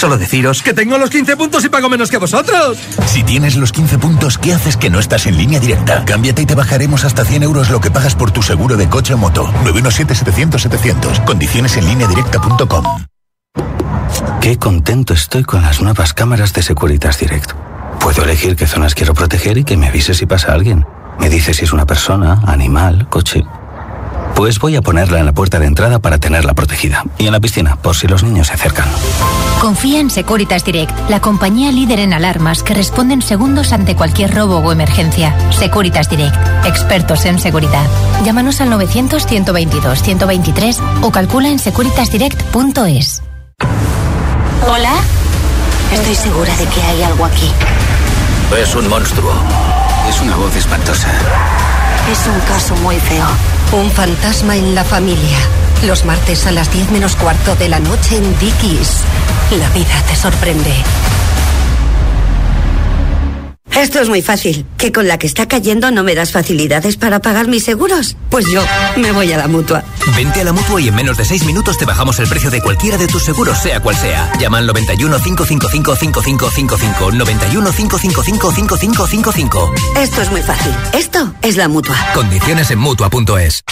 solo 0.02 0.18
deciros 0.18 0.64
que 0.64 0.74
tengo 0.74 0.98
los 0.98 1.10
15 1.10 1.36
puntos 1.36 1.64
y 1.64 1.68
pago 1.68 1.88
menos 1.88 2.10
que 2.10 2.16
vosotros. 2.16 2.76
Si 3.06 3.22
tienes 3.22 3.54
los 3.54 3.70
15 3.70 3.98
puntos, 3.98 4.36
¿qué 4.36 4.52
haces 4.52 4.76
que 4.76 4.90
no 4.90 4.98
estás 4.98 5.26
en 5.26 5.36
línea 5.36 5.60
directa? 5.60 6.04
Cámbiate 6.04 6.42
y 6.42 6.46
te 6.46 6.56
bajaremos 6.56 7.04
hasta 7.04 7.24
100 7.24 7.44
euros 7.44 7.70
lo 7.70 7.80
que 7.80 7.92
pagas 7.92 8.16
por 8.16 8.32
tu 8.32 8.42
seguro 8.42 8.76
de 8.76 8.88
coche 8.88 9.14
o 9.14 9.16
moto. 9.16 9.46
917-700-700. 9.62 11.24
Condiciones 11.24 11.76
en 11.76 11.86
línea 11.86 12.08
directa.com. 12.08 12.84
Qué 14.40 14.58
contento 14.58 15.14
estoy 15.14 15.44
con 15.44 15.62
las 15.62 15.80
nuevas 15.80 16.14
cámaras 16.14 16.52
de 16.52 16.64
Securitas 16.64 17.20
Direct. 17.20 17.52
Puedo 18.00 18.24
elegir 18.24 18.56
qué 18.56 18.66
zonas 18.66 18.96
quiero 18.96 19.14
proteger 19.14 19.56
y 19.56 19.62
que 19.62 19.76
me 19.76 19.86
avise 19.86 20.14
si 20.14 20.26
pasa 20.26 20.52
alguien. 20.52 20.84
Me 21.20 21.28
dice 21.28 21.54
si 21.54 21.64
es 21.64 21.72
una 21.72 21.86
persona, 21.86 22.42
animal, 22.44 23.08
coche. 23.08 23.44
Pues 24.34 24.58
voy 24.58 24.76
a 24.76 24.82
ponerla 24.82 25.18
en 25.18 25.26
la 25.26 25.32
puerta 25.32 25.58
de 25.58 25.66
entrada 25.66 25.98
para 25.98 26.18
tenerla 26.18 26.54
protegida. 26.54 27.04
Y 27.18 27.26
en 27.26 27.32
la 27.32 27.40
piscina, 27.40 27.76
por 27.76 27.96
si 27.96 28.08
los 28.08 28.22
niños 28.22 28.48
se 28.48 28.54
acercan. 28.54 28.86
Confía 29.60 30.00
en 30.00 30.10
Securitas 30.10 30.64
Direct, 30.64 30.92
la 31.08 31.20
compañía 31.20 31.70
líder 31.70 32.00
en 32.00 32.12
alarmas 32.12 32.62
que 32.62 32.74
responde 32.74 33.14
en 33.14 33.22
segundos 33.22 33.72
ante 33.72 33.94
cualquier 33.94 34.34
robo 34.34 34.58
o 34.58 34.72
emergencia. 34.72 35.34
Securitas 35.50 36.10
Direct, 36.10 36.34
expertos 36.64 37.24
en 37.26 37.38
seguridad. 37.38 37.86
Llámanos 38.24 38.60
al 38.60 38.70
900-122-123 38.70 40.78
o 41.02 41.12
calcula 41.12 41.48
en 41.48 41.58
securitasdirect.es. 41.58 43.22
Hola. 44.68 44.92
Estoy 45.92 46.14
segura 46.14 46.56
de 46.56 46.66
que 46.66 46.82
hay 46.82 47.02
algo 47.02 47.24
aquí. 47.26 47.50
Es 48.60 48.74
un 48.74 48.88
monstruo. 48.88 49.32
Es 50.08 50.20
una 50.20 50.36
voz 50.36 50.54
espantosa. 50.56 51.08
Es 52.10 52.26
un 52.26 52.40
caso 52.40 52.74
muy 52.76 52.96
feo. 52.96 53.26
Un 53.72 53.90
fantasma 53.90 54.54
en 54.54 54.74
la 54.74 54.84
familia. 54.84 55.38
Los 55.86 56.04
martes 56.04 56.46
a 56.46 56.52
las 56.52 56.70
10 56.70 56.90
menos 56.90 57.16
cuarto 57.16 57.56
de 57.56 57.70
la 57.70 57.80
noche 57.80 58.18
en 58.18 58.38
Dickies. 58.38 59.02
La 59.58 59.68
vida 59.70 60.02
te 60.06 60.14
sorprende. 60.14 60.74
Esto 63.82 63.98
es 63.98 64.08
muy 64.08 64.22
fácil. 64.22 64.64
¿Que 64.78 64.92
con 64.92 65.08
la 65.08 65.18
que 65.18 65.26
está 65.26 65.48
cayendo 65.48 65.90
no 65.90 66.04
me 66.04 66.14
das 66.14 66.30
facilidades 66.30 66.96
para 66.96 67.20
pagar 67.20 67.48
mis 67.48 67.64
seguros? 67.64 68.16
Pues 68.30 68.46
yo 68.46 68.62
me 68.96 69.10
voy 69.10 69.32
a 69.32 69.36
la 69.36 69.48
mutua. 69.48 69.82
Vente 70.14 70.40
a 70.40 70.44
la 70.44 70.52
mutua 70.52 70.80
y 70.80 70.86
en 70.86 70.94
menos 70.94 71.16
de 71.16 71.24
6 71.24 71.44
minutos 71.46 71.78
te 71.78 71.84
bajamos 71.84 72.16
el 72.20 72.28
precio 72.28 72.48
de 72.48 72.62
cualquiera 72.62 72.96
de 72.96 73.08
tus 73.08 73.24
seguros, 73.24 73.58
sea 73.58 73.80
cual 73.80 73.96
sea. 73.96 74.30
Llama 74.38 74.58
al 74.58 74.66
91 74.68 75.18
555 75.18 75.96
5555. 75.96 77.10
91 77.10 77.72
555 77.72 78.52
5555. 78.52 79.74
Esto 79.96 80.22
es 80.22 80.30
muy 80.30 80.42
fácil. 80.42 80.72
Esto 80.92 81.34
es 81.42 81.56
la 81.56 81.66
mutua. 81.66 81.96
Condiciones 82.14 82.70
en 82.70 82.78
mutua.es. 82.78 83.64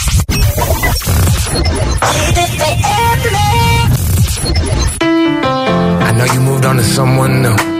I 6.03 6.13
know 6.13 6.27
you 6.27 6.41
moved 6.41 6.65
on 6.65 6.79
to 6.79 6.83
someone 6.83 7.43
new. 7.43 7.80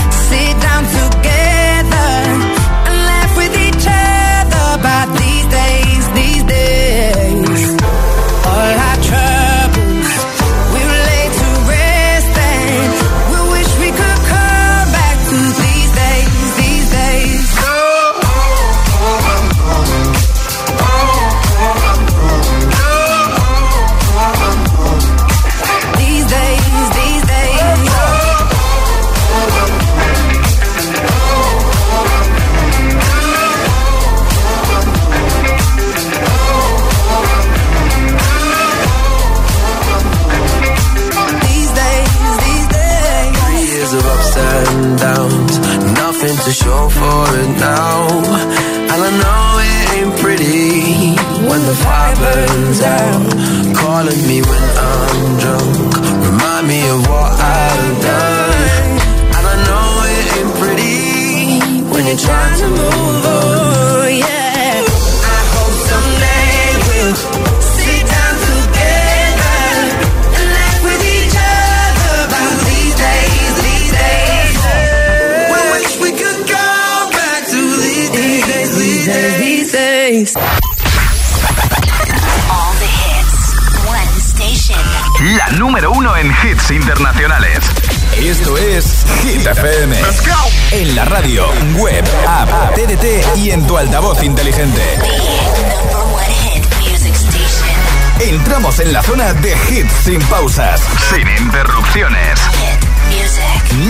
en 98.81 98.93
la 98.93 99.03
zona 99.03 99.33
de 99.33 99.55
hits 99.69 99.93
sin 100.05 100.19
pausas, 100.21 100.81
sin 101.09 101.27
interrupciones. 101.45 102.39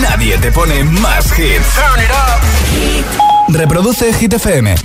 Nadie 0.01 0.37
te 0.37 0.51
pone 0.51 0.83
más 0.83 1.27
hits. 1.37 1.67
Reproduce 3.47 4.13
Hit 4.13 4.33
FM. 4.33 4.75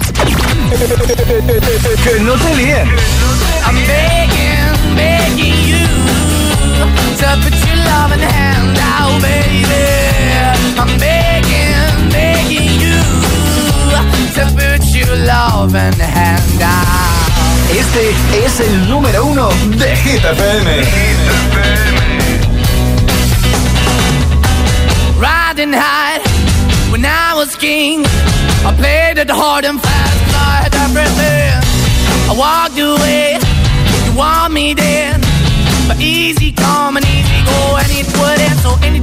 que 2.04 2.20
no 2.20 2.34
te 2.34 2.54
líen. 2.56 2.88
I'm 3.66 3.76
begging, 3.86 4.94
begging 4.94 5.66
you 5.66 5.86
to 7.18 7.26
put 7.42 7.54
your 7.66 7.76
love 7.76 8.12
in 8.12 8.20
the 8.20 8.28
hand 8.28 8.78
out, 8.78 9.20
baby. 9.20 9.66
I'm 10.78 10.98
begging, 10.98 12.10
begging 12.10 12.80
you 12.80 13.02
to 14.34 14.44
put 14.54 14.84
your 14.94 15.16
love 15.26 15.74
in 15.74 15.90
the 15.98 16.06
hand 16.06 16.62
out. 16.62 17.15
Este 17.78 18.10
es 18.44 18.60
el 18.60 18.88
número 18.88 19.26
uno 19.26 19.50
de 19.76 19.96
Hit 19.96 20.24
FM. 20.24 20.82
Riding 25.20 25.74
high 25.74 26.20
when 26.90 27.04
I 27.04 27.34
was 27.34 27.54
king. 27.56 28.04
I 28.64 28.72
played 28.74 29.18
it 29.18 29.30
hard 29.30 29.66
and 29.66 29.78
fast, 29.78 30.34
I 30.34 30.62
had 30.64 30.74
everything. 30.74 31.52
I 32.30 32.34
walked 32.34 32.78
away, 32.78 33.38
you 34.06 34.16
want 34.16 34.54
me 34.54 34.72
then. 34.72 35.20
But 35.86 36.00
easy 36.00 36.45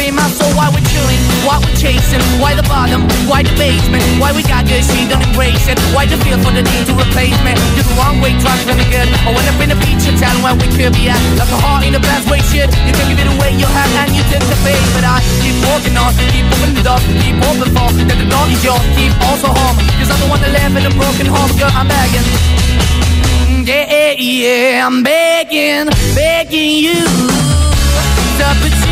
be 0.00 0.08
my 0.08 0.24
soul. 0.32 0.48
Why 0.56 0.72
we're 0.72 0.84
chilling, 0.88 1.20
why 1.44 1.60
we're 1.60 1.76
chasing, 1.76 2.24
why 2.40 2.56
the 2.56 2.64
bottom, 2.64 3.04
why 3.28 3.44
the 3.44 3.52
basement, 3.60 4.00
why 4.16 4.32
we 4.32 4.40
got 4.40 4.64
good, 4.64 4.80
she 4.80 5.04
don't 5.04 5.20
embrace 5.20 5.68
it. 5.68 5.76
Why 5.92 6.08
the 6.08 6.16
feel 6.24 6.40
for 6.40 6.52
the 6.56 6.64
need 6.64 6.88
to 6.88 6.96
replace 6.96 7.36
me? 7.44 7.52
You're 7.76 7.84
the 7.84 7.96
wrong 8.00 8.16
way, 8.24 8.32
trying 8.40 8.64
to 8.64 8.74
good. 8.88 9.08
I 9.28 9.30
went 9.36 9.44
up 9.52 9.60
in 9.60 9.68
a 9.76 9.78
feature 9.84 10.16
town 10.16 10.40
where 10.40 10.56
we 10.56 10.66
could 10.72 10.96
be 10.96 11.12
at. 11.12 11.20
Like 11.36 11.52
a 11.52 11.60
heart 11.60 11.84
in 11.84 11.92
the 11.92 12.00
best 12.00 12.24
way, 12.32 12.40
shit. 12.48 12.72
You 12.88 12.92
can 12.96 13.06
give 13.12 13.20
it 13.20 13.28
away, 13.28 13.52
you 13.60 13.68
have, 13.68 13.92
and 14.00 14.16
you 14.16 14.24
took 14.32 14.40
the 14.48 14.56
bait. 14.64 14.80
But 14.96 15.04
I 15.04 15.20
keep 15.44 15.56
walking 15.68 15.94
on, 16.00 16.16
keep 16.32 16.48
moving 16.48 16.74
the 16.80 16.84
door, 16.88 17.00
keep 17.20 17.36
open 17.44 17.68
for 17.76 17.88
that 18.08 18.16
the 18.16 18.28
door 18.32 18.48
is 18.48 18.60
yours, 18.64 18.80
keep 18.96 19.12
also 19.28 19.52
home. 19.52 19.76
Cause 20.00 20.08
I'm 20.08 20.18
the 20.24 20.28
one 20.32 20.40
that 20.40 20.52
live 20.56 20.72
in 20.80 20.88
a 20.88 20.92
broken 20.96 21.28
home, 21.28 21.52
girl, 21.60 21.72
I'm 21.76 21.84
begging. 21.84 22.24
Yeah, 23.68 24.16
yeah, 24.16 24.16
to 24.16 24.16
baby. 24.16 24.80
I'm 24.80 25.02
begging, 25.04 25.86
begging 26.16 26.72
you 26.80 27.04
to 28.40 28.46
put 28.64 28.79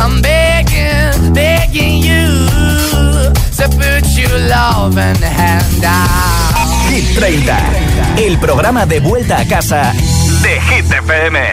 I'm 0.00 0.22
begging, 0.22 1.34
begging 1.34 2.02
you 2.02 2.26
to 3.58 3.68
put 3.68 4.04
your 4.16 4.38
love 4.48 4.96
and 4.96 5.18
hand 5.18 5.84
out. 5.84 6.88
Hit 6.88 7.04
30, 7.14 8.24
el 8.24 8.38
programa 8.38 8.86
de 8.86 9.00
vuelta 9.00 9.40
a 9.40 9.46
casa 9.46 9.92
de 10.42 10.60
Hit 10.60 10.90
FM. 10.90 11.52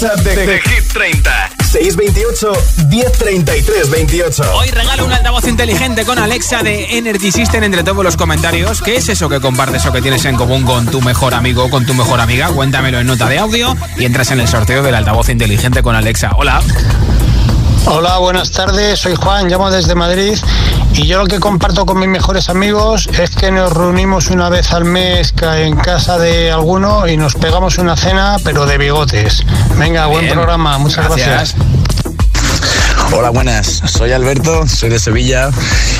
WhatsApp 0.00 0.20
de, 0.20 0.46
de 0.46 0.60
Hit 0.60 0.92
30. 0.92 1.50
628 1.72 2.52
1033 2.88 3.90
28. 3.90 4.54
Hoy 4.54 4.68
regalo 4.68 5.04
un 5.04 5.12
altavoz 5.12 5.48
inteligente 5.48 6.04
con 6.04 6.20
Alexa 6.20 6.62
de 6.62 6.98
Energy 6.98 7.32
System 7.32 7.64
entre 7.64 7.82
todos 7.82 8.04
los 8.04 8.16
comentarios. 8.16 8.80
¿Qué 8.80 8.94
es 8.94 9.08
eso 9.08 9.28
que 9.28 9.40
compartes 9.40 9.84
o 9.86 9.92
que 9.92 10.00
tienes 10.00 10.24
en 10.24 10.36
común 10.36 10.62
con 10.62 10.86
tu 10.86 11.00
mejor 11.00 11.34
amigo 11.34 11.64
o 11.64 11.70
con 11.70 11.84
tu 11.84 11.94
mejor 11.94 12.20
amiga? 12.20 12.48
Cuéntamelo 12.50 13.00
en 13.00 13.08
nota 13.08 13.28
de 13.28 13.38
audio 13.38 13.76
y 13.96 14.04
entras 14.04 14.30
en 14.30 14.38
el 14.38 14.46
sorteo 14.46 14.84
del 14.84 14.94
altavoz 14.94 15.30
inteligente 15.30 15.82
con 15.82 15.96
Alexa. 15.96 16.30
Hola. 16.36 16.62
Hola, 17.90 18.18
buenas 18.18 18.50
tardes. 18.50 19.00
Soy 19.00 19.14
Juan, 19.14 19.48
llamo 19.48 19.70
desde 19.70 19.94
Madrid 19.94 20.36
y 20.92 21.06
yo 21.06 21.18
lo 21.18 21.26
que 21.26 21.40
comparto 21.40 21.86
con 21.86 21.98
mis 21.98 22.08
mejores 22.08 22.50
amigos 22.50 23.08
es 23.18 23.30
que 23.30 23.50
nos 23.50 23.72
reunimos 23.72 24.28
una 24.28 24.50
vez 24.50 24.72
al 24.72 24.84
mes 24.84 25.32
en 25.40 25.74
casa 25.76 26.18
de 26.18 26.52
alguno 26.52 27.08
y 27.08 27.16
nos 27.16 27.34
pegamos 27.34 27.78
una 27.78 27.96
cena, 27.96 28.36
pero 28.44 28.66
de 28.66 28.76
bigotes. 28.76 29.42
Venga, 29.78 30.04
buen 30.04 30.28
programa, 30.28 30.76
muchas 30.76 31.06
gracias. 31.08 31.54
Hola, 33.10 33.30
buenas. 33.30 33.82
Soy 33.86 34.12
Alberto, 34.12 34.68
soy 34.68 34.90
de 34.90 34.98
Sevilla 34.98 35.50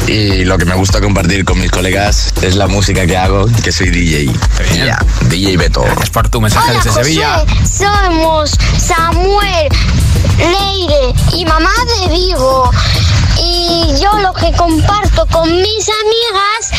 y 0.07 0.45
lo 0.45 0.59
que 0.59 0.66
me 0.66 0.74
gusta 0.74 1.01
compartir 1.01 1.45
con 1.45 1.59
mis 1.59 1.70
colegas 1.70 2.34
es 2.43 2.55
la 2.55 2.66
música 2.66 3.07
que 3.07 3.16
hago, 3.16 3.47
que 3.62 3.72
soy 3.72 3.89
DJ. 3.89 4.30
Ya, 4.76 4.99
DJ 5.28 5.57
Beto. 5.57 5.84
Es 6.03 6.11
por 6.11 6.28
tu 6.28 6.41
mensaje 6.41 6.72
Hola, 6.72 6.82
José. 6.82 7.14
Somos 7.64 8.59
Samuel, 8.78 9.68
Leire 10.37 11.14
y 11.33 11.45
mamá 11.45 11.70
de 12.01 12.09
Vigo. 12.09 12.70
Y 13.41 13.95
yo 14.01 14.12
lo 14.18 14.33
que 14.33 14.53
comparto 14.53 15.26
con 15.26 15.51
mis 15.51 15.89
amigas 15.89 16.70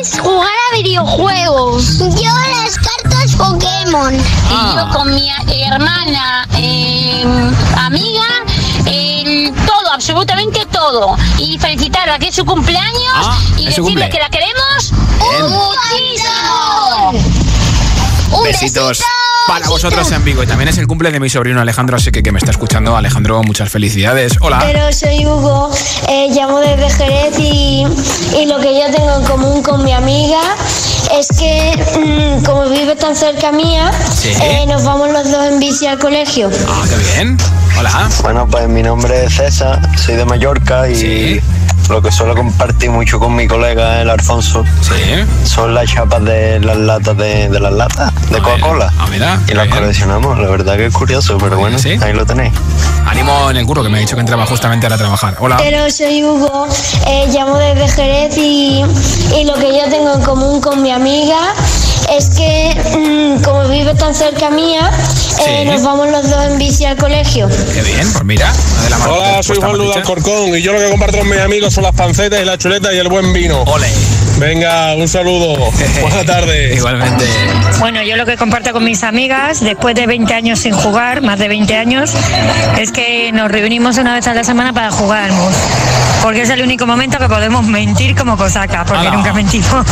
es 0.00 0.18
jugar 0.20 0.48
a 0.70 0.74
videojuegos. 0.76 1.98
Yo 1.98 2.30
las 2.62 2.76
cartas 2.78 3.34
Pokémon. 3.36 4.14
Y 4.14 4.76
yo 4.76 4.88
con 4.92 5.12
mi 5.14 5.30
hermana 5.64 6.46
eh, 6.56 7.24
amiga, 7.76 8.26
todo, 9.66 9.92
absolutamente 9.92 10.64
todo. 10.66 11.16
Y 11.38 11.58
felicitarla 11.58 12.18
que 12.18 12.28
es 12.28 12.34
su 12.34 12.44
cumpleaños 12.44 12.90
Ah, 13.14 13.38
y 13.56 13.66
decirle 13.66 13.82
cumple. 13.90 14.08
que 14.10 14.18
la 14.18 14.28
queremos 14.30 14.92
Bien. 15.20 15.50
muchísimo. 15.50 17.12
Un 18.32 18.44
Besitos 18.44 19.02
para 19.46 19.66
vosotros 19.68 20.10
en 20.12 20.24
Vigo. 20.24 20.42
Y 20.42 20.46
también 20.46 20.68
es 20.68 20.78
el 20.78 20.86
cumple 20.86 21.10
de 21.10 21.18
mi 21.18 21.28
sobrino 21.28 21.60
Alejandro, 21.60 21.96
así 21.96 22.10
que 22.12 22.22
que 22.22 22.30
me 22.32 22.38
está 22.38 22.50
escuchando. 22.52 22.96
Alejandro, 22.96 23.42
muchas 23.42 23.70
felicidades. 23.70 24.34
Hola. 24.40 24.58
Pero 24.60 24.92
soy 24.92 25.26
Hugo, 25.26 25.70
eh, 26.08 26.28
llamo 26.30 26.60
desde 26.60 26.90
Jerez 26.90 27.38
y, 27.38 27.84
y 28.40 28.46
lo 28.46 28.58
que 28.60 28.78
yo 28.78 28.94
tengo 28.94 29.16
en 29.16 29.24
común 29.24 29.62
con 29.62 29.84
mi 29.84 29.92
amiga 29.92 30.40
es 31.18 31.26
que 31.36 32.38
mm, 32.40 32.44
como 32.44 32.68
vive 32.68 32.94
tan 32.96 33.16
cerca 33.16 33.50
mía, 33.50 33.90
Sí. 34.14 34.28
eh, 34.42 34.64
nos 34.68 34.84
vamos 34.84 35.10
los 35.10 35.30
dos 35.30 35.44
en 35.46 35.58
bici 35.58 35.86
al 35.86 35.98
colegio. 35.98 36.50
Ah, 36.68 36.84
qué 36.88 36.96
bien. 37.14 37.36
Hola. 37.78 38.08
Bueno, 38.22 38.46
pues 38.48 38.68
mi 38.68 38.82
nombre 38.82 39.24
es 39.24 39.34
César, 39.34 39.80
soy 39.98 40.14
de 40.16 40.24
Mallorca 40.24 40.88
y 40.88 41.40
lo 41.88 42.00
que 42.02 42.12
suelo 42.12 42.34
compartir 42.34 42.90
mucho 42.90 43.18
con 43.18 43.34
mi 43.34 43.46
colega, 43.46 44.00
el 44.02 44.10
Alfonso, 44.10 44.64
son 45.44 45.74
las 45.74 45.90
chapas 45.90 46.24
de 46.24 46.60
las 46.60 46.76
latas 46.76 47.16
de, 47.16 47.48
de 47.48 47.60
las 47.60 47.72
latas 47.72 48.12
de 48.30 48.40
Coca-Cola. 48.40 48.92
Ah, 48.98 49.06
mira, 49.10 49.40
y 49.48 49.54
las 49.54 49.68
coleccionamos. 49.68 50.38
La 50.38 50.48
verdad 50.48 50.76
que 50.76 50.86
es 50.86 50.94
curioso, 50.94 51.38
pero 51.38 51.58
bueno, 51.58 51.78
ahí 52.02 52.12
lo 52.12 52.24
tenéis. 52.26 52.52
Ánimo 53.06 53.50
en 53.50 53.56
el 53.56 53.66
curro, 53.66 53.82
que 53.82 53.88
me 53.88 53.98
ha 53.98 54.00
dicho 54.00 54.14
que 54.14 54.20
entraba 54.20 54.46
justamente 54.46 54.86
ahora 54.86 54.96
a 54.96 54.98
trabajar. 54.98 55.36
Hola. 55.40 55.56
Pero 55.56 55.90
soy 55.90 56.22
Hugo, 56.22 56.68
eh, 57.06 57.26
llamo 57.32 57.56
desde 57.56 57.88
Jerez 57.88 58.36
y, 58.36 58.84
y 59.36 59.44
lo 59.44 59.54
que 59.54 59.76
yo 59.76 59.88
tengo 59.90 60.14
en 60.14 60.22
común 60.22 60.60
con 60.60 60.82
mi 60.82 60.90
amiga 60.90 61.54
es 62.10 62.30
que 62.30 62.74
mm, 62.96 63.42
como 63.42 63.68
vive 63.68 63.94
tan 63.94 64.14
cerca 64.14 64.50
mía, 64.50 64.90
eh, 65.46 65.64
nos 65.64 65.82
vamos 65.82 66.10
los 66.10 66.28
dos 66.28 66.44
en 66.44 66.58
bici 66.58 66.84
al 66.84 66.96
colegio. 66.96 67.48
Qué 67.72 67.82
bien, 67.82 68.12
pues 68.12 68.24
mira. 68.24 68.52
de 68.82 68.90
las 68.90 69.06
Hola, 69.06 69.42
soy 69.42 69.56
Juan 69.56 69.70
más 69.70 69.78
Luda 69.78 69.88
dichas. 69.88 70.06
Corcón 70.06 70.56
y 70.56 70.62
yo 70.62 70.72
lo 70.72 70.78
que 70.78 70.90
comparto 70.90 71.18
con 71.18 71.28
mis 71.28 71.38
amigos 71.38 71.72
son 71.74 71.84
las 71.84 71.94
pancetas 71.94 72.40
y 72.42 72.44
la 72.44 72.58
chuleta 72.58 72.92
y 72.92 72.98
el 72.98 73.08
buen 73.08 73.32
vino. 73.32 73.62
Ole. 73.62 73.88
Venga, 74.40 74.94
un 74.94 75.06
saludo. 75.06 75.54
Buenas 76.00 76.24
tardes. 76.24 76.74
Igualmente. 76.74 77.26
Bueno, 77.78 78.02
yo 78.02 78.16
lo 78.16 78.24
que 78.24 78.38
comparto 78.38 78.72
con 78.72 78.82
mis 78.84 79.04
amigas, 79.04 79.60
después 79.60 79.94
de 79.94 80.06
20 80.06 80.32
años 80.32 80.60
sin 80.60 80.72
jugar, 80.72 81.20
más 81.20 81.38
de 81.38 81.48
20 81.48 81.76
años, 81.76 82.12
es 82.78 82.90
que 82.90 83.30
nos 83.32 83.50
reunimos 83.50 83.98
una 83.98 84.14
vez 84.14 84.26
a 84.26 84.34
la 84.34 84.42
semana 84.42 84.72
para 84.72 84.90
jugar 84.90 85.24
al 85.24 85.32
mus. 85.32 85.54
Porque 86.22 86.42
es 86.42 86.50
el 86.50 86.62
único 86.62 86.86
momento 86.86 87.18
que 87.18 87.28
podemos 87.28 87.64
mentir 87.66 88.14
como 88.14 88.36
cosaca, 88.38 88.84
porque 88.86 89.10
nunca 89.10 89.32
mentimos. 89.34 89.86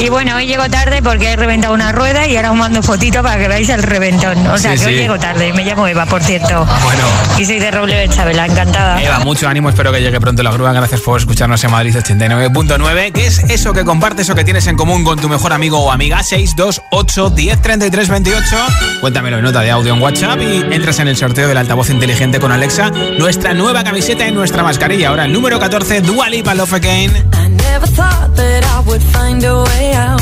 Y 0.00 0.08
bueno, 0.08 0.36
hoy 0.36 0.46
llego 0.46 0.68
tarde 0.68 1.00
porque 1.02 1.32
he 1.32 1.36
reventado 1.36 1.74
una 1.74 1.92
rueda 1.92 2.26
y 2.26 2.36
ahora 2.36 2.50
os 2.52 2.56
mando 2.56 2.82
fotito 2.82 3.22
para 3.22 3.38
que 3.38 3.48
veáis 3.48 3.68
el 3.68 3.82
reventón. 3.82 4.46
O 4.48 4.58
sea, 4.58 4.72
Sí, 4.76 4.78
que 4.82 4.86
hoy 4.86 4.92
sí. 4.94 5.00
llego 5.00 5.18
tarde. 5.18 5.52
Me 5.52 5.64
llamo 5.64 5.86
Eva, 5.86 6.06
por 6.06 6.22
cierto. 6.22 6.64
Bueno. 6.84 7.04
Y 7.38 7.44
soy 7.44 7.58
de 7.60 7.70
Roble 7.70 7.94
de 7.96 8.08
Chabela, 8.08 8.46
encantada. 8.46 9.00
Eva, 9.02 9.18
mucho 9.20 9.48
ánimo, 9.48 9.68
espero 9.68 9.92
que 9.92 10.00
llegue 10.00 10.20
pronto 10.20 10.42
la 10.42 10.50
grúa. 10.52 10.72
Gracias 10.72 11.00
por 11.00 11.18
escucharnos 11.20 11.62
en 11.62 11.70
Madrid 11.70 11.94
89.9. 11.96 13.12
¿Qué 13.32 13.54
es 13.54 13.60
eso 13.60 13.72
que 13.72 13.82
compartes 13.82 14.28
o 14.28 14.34
que 14.34 14.44
tienes 14.44 14.66
en 14.66 14.76
común 14.76 15.04
con 15.04 15.18
tu 15.18 15.26
mejor 15.26 15.54
amigo 15.54 15.78
o 15.78 15.90
amiga? 15.90 16.22
628 16.22 17.30
10 17.30 17.62
33 17.62 18.08
28. 18.10 18.56
Cuéntamelo 19.00 19.38
en 19.38 19.44
nota 19.44 19.62
de 19.62 19.70
audio 19.70 19.94
en 19.94 20.02
WhatsApp 20.02 20.38
y 20.42 20.74
entras 20.74 20.98
en 20.98 21.08
el 21.08 21.16
sorteo 21.16 21.48
del 21.48 21.56
altavoz 21.56 21.88
inteligente 21.88 22.38
con 22.40 22.52
Alexa. 22.52 22.90
Nuestra 22.90 23.54
nueva 23.54 23.84
camiseta 23.84 24.28
y 24.28 24.32
nuestra 24.32 24.62
mascarilla. 24.62 25.08
Ahora 25.08 25.24
el 25.24 25.32
número 25.32 25.58
14, 25.58 26.02
Dua 26.02 26.28
Lipa 26.28 26.54
Love 26.54 26.74
Again. 26.74 27.10
I 27.32 27.48
never 27.48 27.86
thought 27.86 28.36
that 28.36 28.64
I 28.64 28.86
would 28.86 29.02
find 29.02 29.42
a 29.44 29.62
way 29.62 29.94
out. 29.94 30.20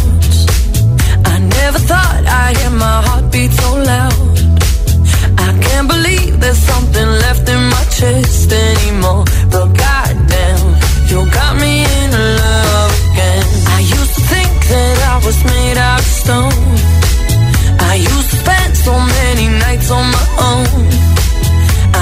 I 1.26 1.40
never 1.40 1.80
thought 1.80 2.24
I'd 2.24 2.56
hear 2.58 2.70
my 2.70 3.02
heartbeat 3.06 3.50
so 3.50 3.76
loud. 3.76 4.14
I 5.36 5.58
can't 5.60 5.88
believe 5.88 6.38
there's 6.38 6.58
something 6.58 7.06
left 7.06 7.48
in 7.48 7.60
my 7.70 7.84
chest 7.90 8.52
anymore. 8.52 9.24
But 9.50 9.66
goddamn, 9.76 10.76
you 11.08 11.28
got 11.32 11.56
me 11.56 11.89
was 15.30 15.44
made 15.44 15.78
out 15.78 16.00
of 16.00 16.06
stone. 16.22 16.74
I 17.90 17.94
used 18.12 18.30
to 18.32 18.36
spend 18.44 18.70
so 18.76 18.94
many 19.18 19.46
nights 19.64 19.88
on 19.98 20.04
my 20.18 20.26
own. 20.50 20.82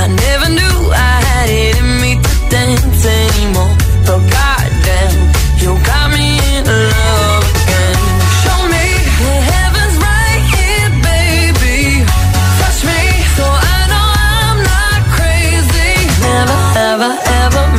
I 0.01 0.05
never 0.25 0.49
knew 0.59 0.77
I 1.11 1.15
had 1.29 1.49
it 1.63 1.75
in 1.83 1.91
me 2.03 2.13
to 2.25 2.33
dance 2.55 3.03
anymore. 3.23 3.75
Goddamn, 4.07 4.48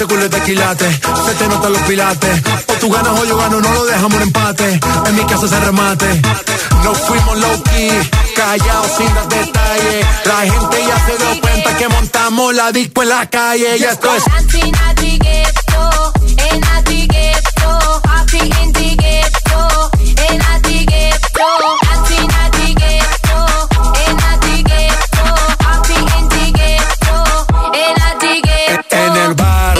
Ese 0.00 0.08
culo 0.08 0.22
se 0.22 1.34
te 1.34 1.48
notan 1.48 1.72
los 1.74 1.82
pilates. 1.82 2.42
O 2.68 2.72
tú 2.80 2.90
ganas 2.90 3.20
o 3.20 3.24
yo 3.26 3.36
gano, 3.36 3.60
no 3.60 3.70
lo 3.70 3.84
dejamos 3.84 4.14
en 4.14 4.22
empate. 4.22 4.80
En 5.04 5.14
mi 5.14 5.26
casa 5.26 5.46
se 5.46 5.60
remate. 5.60 6.06
Nos 6.82 6.96
fuimos 7.00 7.38
low 7.38 7.62
key, 7.64 7.90
callados 8.34 8.92
sin 8.96 9.14
dar 9.14 9.28
detalles. 9.28 10.06
La 10.24 10.40
gente 10.40 10.86
ya 10.86 11.04
se 11.04 11.18
dio 11.18 11.40
cuenta 11.42 11.76
que 11.76 11.88
montamos 11.88 12.54
la 12.54 12.72
disco 12.72 13.02
en 13.02 13.08
la 13.10 13.28
calle. 13.28 13.76
Y 13.76 13.84
esto 13.84 14.08
es 14.14 15.49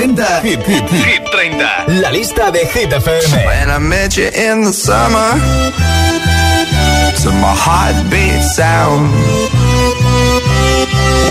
Gómez 0.00 0.16
representa 0.16 0.40
Hit, 0.42 0.62
Hit, 0.66 0.90
Hit 0.90 1.22
30, 1.30 2.00
la 2.00 2.10
lista 2.10 2.50
de 2.50 2.60
Hit 2.60 2.92
FM. 2.92 3.46
When 3.46 3.70
I 3.70 3.78
met 3.78 4.16
you 4.16 4.28
in 4.28 4.64
the 4.64 4.72
summer, 4.72 5.32
to 7.22 7.30
my 7.32 7.54
heartbeat 7.54 8.42
sound, 8.42 9.10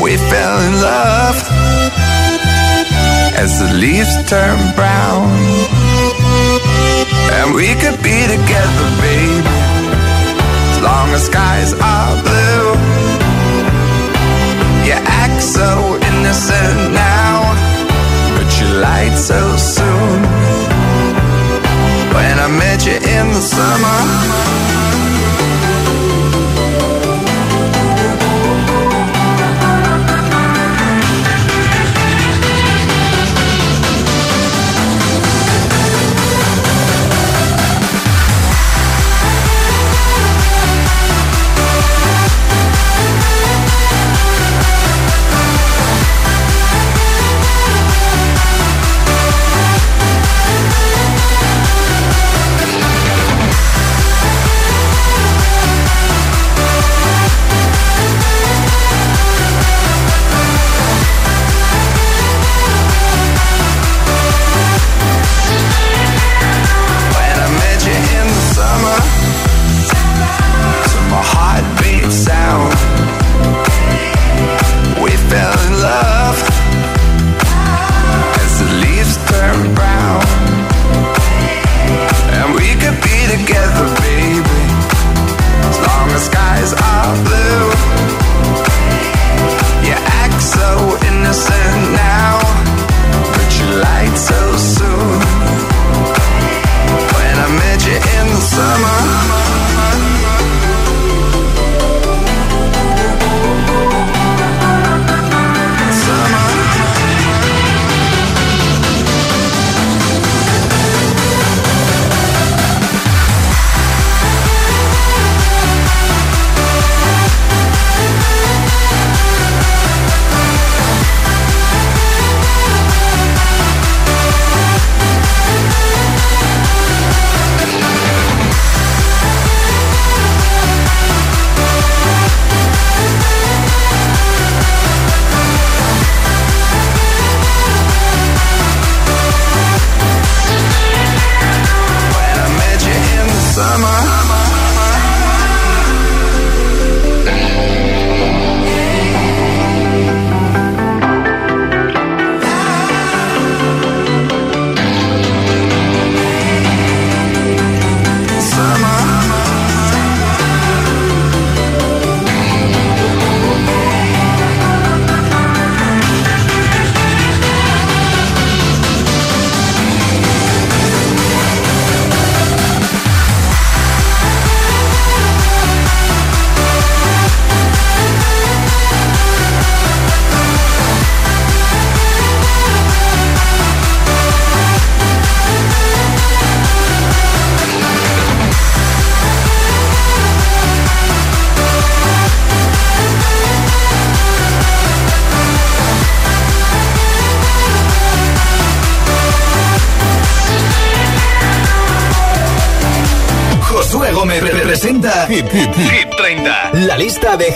we 0.03 0.17
fell 0.17 0.59
in 0.67 0.82
love 0.82 1.38
as 3.38 3.59
the 3.59 3.74
leaves 3.74 4.13
turn 4.30 4.57
brown, 4.76 5.30
and 7.34 7.55
we 7.55 7.74
could 7.82 7.97
be 8.03 8.28
together, 8.28 8.88
baby, 9.01 9.49
as 10.72 10.82
long 10.82 11.09
as 11.13 11.26
skies 11.26 11.74
are 11.74 12.15
blue. 12.22 12.78
You 14.86 14.93
act 14.93 15.41
so 15.41 15.97
innocent 16.09 16.93
now, 16.93 17.18
lied 18.80 19.17
so 19.17 19.57
soon. 19.57 20.21
When 22.15 22.36
I 22.39 22.47
met 22.47 22.86
you 22.86 22.95
in 22.95 23.27
the 23.34 23.41
summer. 23.41 24.49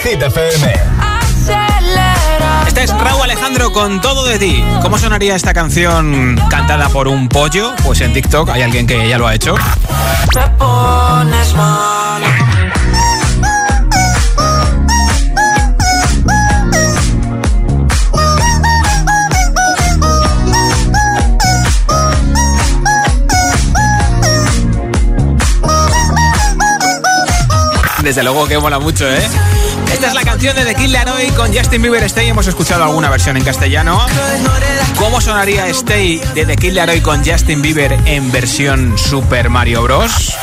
Hit 0.03 0.21
FM. 0.21 0.73
Este 2.67 2.83
es 2.83 2.89
Raúl 2.97 3.21
Alejandro 3.23 3.71
con 3.71 4.01
Todo 4.01 4.25
de 4.25 4.37
ti. 4.37 4.61
¿Cómo 4.81 4.97
sonaría 4.97 5.33
esta 5.33 5.53
canción 5.53 6.37
cantada 6.49 6.89
por 6.89 7.07
un 7.07 7.29
pollo? 7.29 7.73
Pues 7.85 8.01
en 8.01 8.11
TikTok 8.11 8.49
hay 8.49 8.63
alguien 8.63 8.85
que 8.85 9.07
ya 9.07 9.17
lo 9.17 9.27
ha 9.27 9.33
hecho. 9.33 9.55
Te 10.33 10.41
pones 10.57 11.53
mal. 11.55 12.21
Desde 28.03 28.21
luego 28.21 28.45
que 28.49 28.57
mola 28.59 28.79
mucho, 28.79 29.09
¿eh? 29.09 29.21
Esta 29.93 30.07
es 30.07 30.13
la 30.15 30.23
canción 30.23 30.55
de 30.55 30.65
The 30.65 30.73
Kid 30.73 30.89
Laroi 30.89 31.27
con 31.29 31.53
Justin 31.55 31.81
Bieber 31.81 32.03
Stay. 32.03 32.27
Hemos 32.27 32.47
escuchado 32.47 32.83
alguna 32.83 33.11
versión 33.11 33.37
en 33.37 33.43
castellano. 33.43 34.03
¿Cómo 34.97 35.21
sonaría 35.21 35.67
Stay 35.67 36.19
de 36.33 36.45
The 36.45 36.55
Kid 36.55 36.73
Laroi 36.73 36.99
con 37.01 37.23
Justin 37.23 37.61
Bieber 37.61 37.97
en 38.05 38.31
versión 38.31 38.97
Super 38.97 39.49
Mario 39.49 39.83
Bros? 39.83 40.35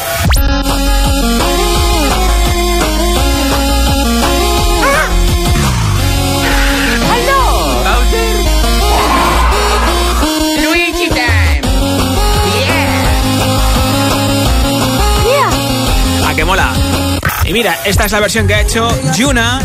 Mira, 17.60 17.78
esta 17.84 18.06
es 18.06 18.12
la 18.12 18.20
versión 18.20 18.46
que 18.46 18.54
ha 18.54 18.62
hecho 18.62 18.88
Yuna 19.12 19.60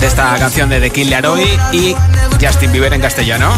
de 0.00 0.06
esta 0.06 0.34
canción 0.38 0.70
de 0.70 0.80
The 0.80 0.88
Kid 0.88 1.10
Laroi 1.10 1.44
y 1.70 1.94
Justin 2.40 2.72
Bieber 2.72 2.94
en 2.94 3.02
castellano. 3.02 3.52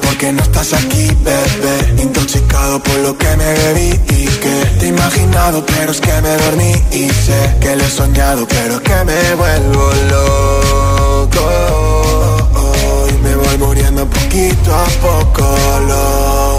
Porque 0.00 0.32
no 0.32 0.42
estás 0.42 0.72
aquí, 0.72 1.08
bebé. 1.20 2.02
Intoxicado 2.02 2.82
por 2.82 2.96
lo 3.00 3.18
que 3.18 3.36
me 3.36 3.52
bebí 3.52 4.00
y 4.08 4.26
que 4.26 4.66
Te 4.78 4.86
he 4.86 4.88
imaginado 4.88 5.64
pero 5.66 5.92
es 5.92 6.00
que 6.00 6.20
me 6.22 6.36
dormí 6.38 6.72
Y 6.90 7.10
sé 7.10 7.54
que 7.60 7.76
lo 7.76 7.84
he 7.84 7.90
soñado 7.90 8.48
pero 8.48 8.76
es 8.76 8.80
que 8.80 9.04
me 9.04 9.34
vuelvo 9.34 9.92
loco. 10.10 11.44
Y 13.10 13.12
me 13.22 13.36
voy 13.36 13.58
muriendo 13.58 14.06
poquito 14.06 14.74
a 14.74 14.86
poco 15.02 15.56
loco 15.86 16.53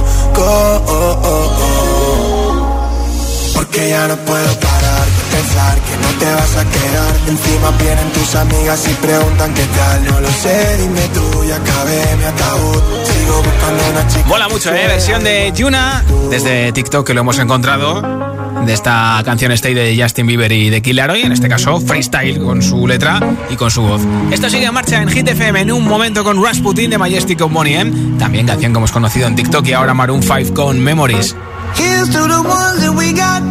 Porque 3.54 3.90
ya 3.90 4.08
no 4.08 4.16
puedo 4.18 4.60
parar 4.60 5.06
de 5.06 5.24
pensar 5.36 5.80
que 5.80 5.98
no 5.98 6.20
te 6.20 6.26
vas 6.34 6.58
a 6.58 6.66
quedar. 6.66 7.16
Encima 7.28 7.72
vienen 7.80 8.12
tus 8.12 8.36
amigas 8.36 8.88
y 8.88 8.94
preguntan 8.96 9.54
qué 9.54 9.66
tal. 9.66 10.06
No 10.06 10.20
lo 10.22 10.30
sé, 10.30 10.78
dime 10.78 11.02
tú 11.14 11.44
y 11.44 11.52
acabé 11.52 12.16
mi 12.18 12.24
ataúd. 12.26 12.82
Sigo 13.06 13.42
buscando 13.44 13.84
una 13.92 14.08
chica 14.08 14.28
Mola 14.28 14.50
mucho, 14.50 14.74
¿eh? 14.74 14.88
Versión 14.88 15.24
de 15.24 15.52
Yuna 15.56 16.04
desde 16.30 16.72
TikTok 16.72 17.06
que 17.08 17.14
lo 17.14 17.22
hemos 17.22 17.40
encontrado. 17.40 18.25
De 18.66 18.74
esta 18.74 19.22
canción 19.24 19.52
Stay 19.52 19.76
de 19.76 19.96
Justin 20.02 20.26
Bieber 20.26 20.52
y 20.52 20.72
de 20.72 20.82
Kid 20.82 20.96
Laroi, 20.96 21.22
en 21.22 21.32
este 21.32 21.48
caso 21.48 21.80
freestyle 21.80 22.40
con 22.40 22.64
su 22.64 22.88
letra 22.88 23.20
y 23.50 23.56
con 23.56 23.70
su 23.70 23.84
voz. 23.84 24.02
Esto 24.32 24.50
sigue 24.50 24.66
en 24.66 24.74
marcha 24.74 25.00
en 25.00 25.08
Hit 25.08 25.28
FM 25.28 25.62
en 25.62 25.72
un 25.72 25.84
momento 25.86 26.24
con 26.24 26.44
Rasputin 26.44 26.90
de 26.90 26.98
Majestic 26.98 27.42
of 27.42 27.52
Money. 27.52 28.16
También 28.18 28.48
canción 28.48 28.74
que 28.74 28.78
hemos 28.80 28.92
conocido 28.92 29.28
en 29.28 29.36
TikTok 29.36 29.68
y 29.68 29.74
ahora 29.74 29.94
Maroon 29.94 30.24
5 30.24 30.54
con 30.56 30.80
Memories. 30.80 31.36
Here's 31.78 32.10
to 32.10 32.28
the 32.28 32.42
ones 32.42 32.82
that 32.82 32.96
we 32.96 33.12
got. 33.12 33.44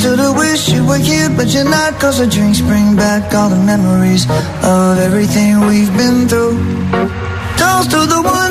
To 0.00 0.16
the 0.16 0.32
wish 0.32 0.68
you 0.68 0.84
were 0.86 0.98
here, 0.98 1.28
but 1.28 1.48
you're 1.48 1.64
not. 1.64 1.98
Cause 2.00 2.24
the 2.24 2.62
bring 2.66 2.96
back 2.96 3.34
all 3.34 3.50
the 3.50 3.56
memories 3.56 4.26
of 4.62 4.98
everything 4.98 5.60
we've 5.66 5.94
been 5.96 6.28
through. 6.28 6.56
The 7.56 8.22
ones. 8.22 8.50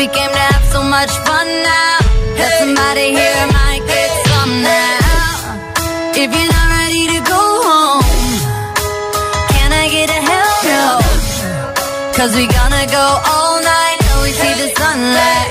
we 0.00 0.06
came 0.06 0.32
to 0.32 0.44
have 0.52 0.64
so 0.72 0.82
much 0.82 1.12
fun 1.28 1.46
now. 1.46 1.96
Hey, 2.00 2.40
that 2.40 2.52
somebody 2.60 3.12
hey, 3.12 3.20
here 3.20 3.46
might 3.52 3.84
hey, 3.84 3.92
get 3.92 4.10
some 4.32 4.54
now. 4.64 4.96
If 6.22 6.28
you're 6.36 6.52
not 6.56 6.68
ready 6.80 7.04
to 7.14 7.20
go 7.34 7.42
home, 7.68 8.04
can 9.52 9.70
I 9.82 9.84
get 9.92 10.08
a 10.08 10.20
hell 10.30 10.56
no? 10.72 10.86
Cause 12.16 12.32
we 12.34 12.48
gonna 12.48 12.86
go 12.88 13.06
all 13.28 13.60
night 13.60 13.96
till 14.00 14.22
we 14.24 14.32
see 14.40 14.54
the 14.62 14.68
sunlight. 14.80 15.49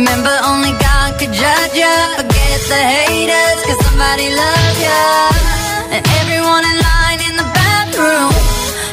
Remember, 0.00 0.32
only 0.48 0.72
God 0.80 1.18
could 1.18 1.30
judge 1.30 1.74
ya. 1.76 1.92
Forget 2.16 2.60
the 2.72 2.80
haters, 2.88 3.60
cause 3.68 3.80
somebody 3.84 4.32
loves 4.32 4.78
ya. 4.80 5.02
And 5.92 6.02
everyone 6.20 6.64
in 6.64 6.76
line 6.88 7.20
in 7.28 7.34
the 7.36 7.48
bathroom, 7.52 8.32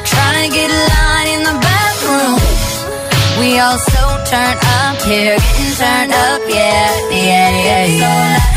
trying 0.03 0.43
to 0.43 0.49
get 0.51 0.67
a 0.67 0.81
line 0.91 1.29
in 1.35 1.41
the 1.47 1.55
bathroom. 1.63 2.35
We 3.39 3.57
all 3.57 3.79
so 3.79 4.03
turned 4.27 4.59
up 4.83 4.99
here, 5.07 5.39
getting 5.39 5.73
turned 5.79 6.11
up, 6.11 6.41
yeah, 6.49 6.91
yeah, 7.15 7.51
yeah, 7.55 7.85
yeah. 7.85 8.47
So 8.51 8.56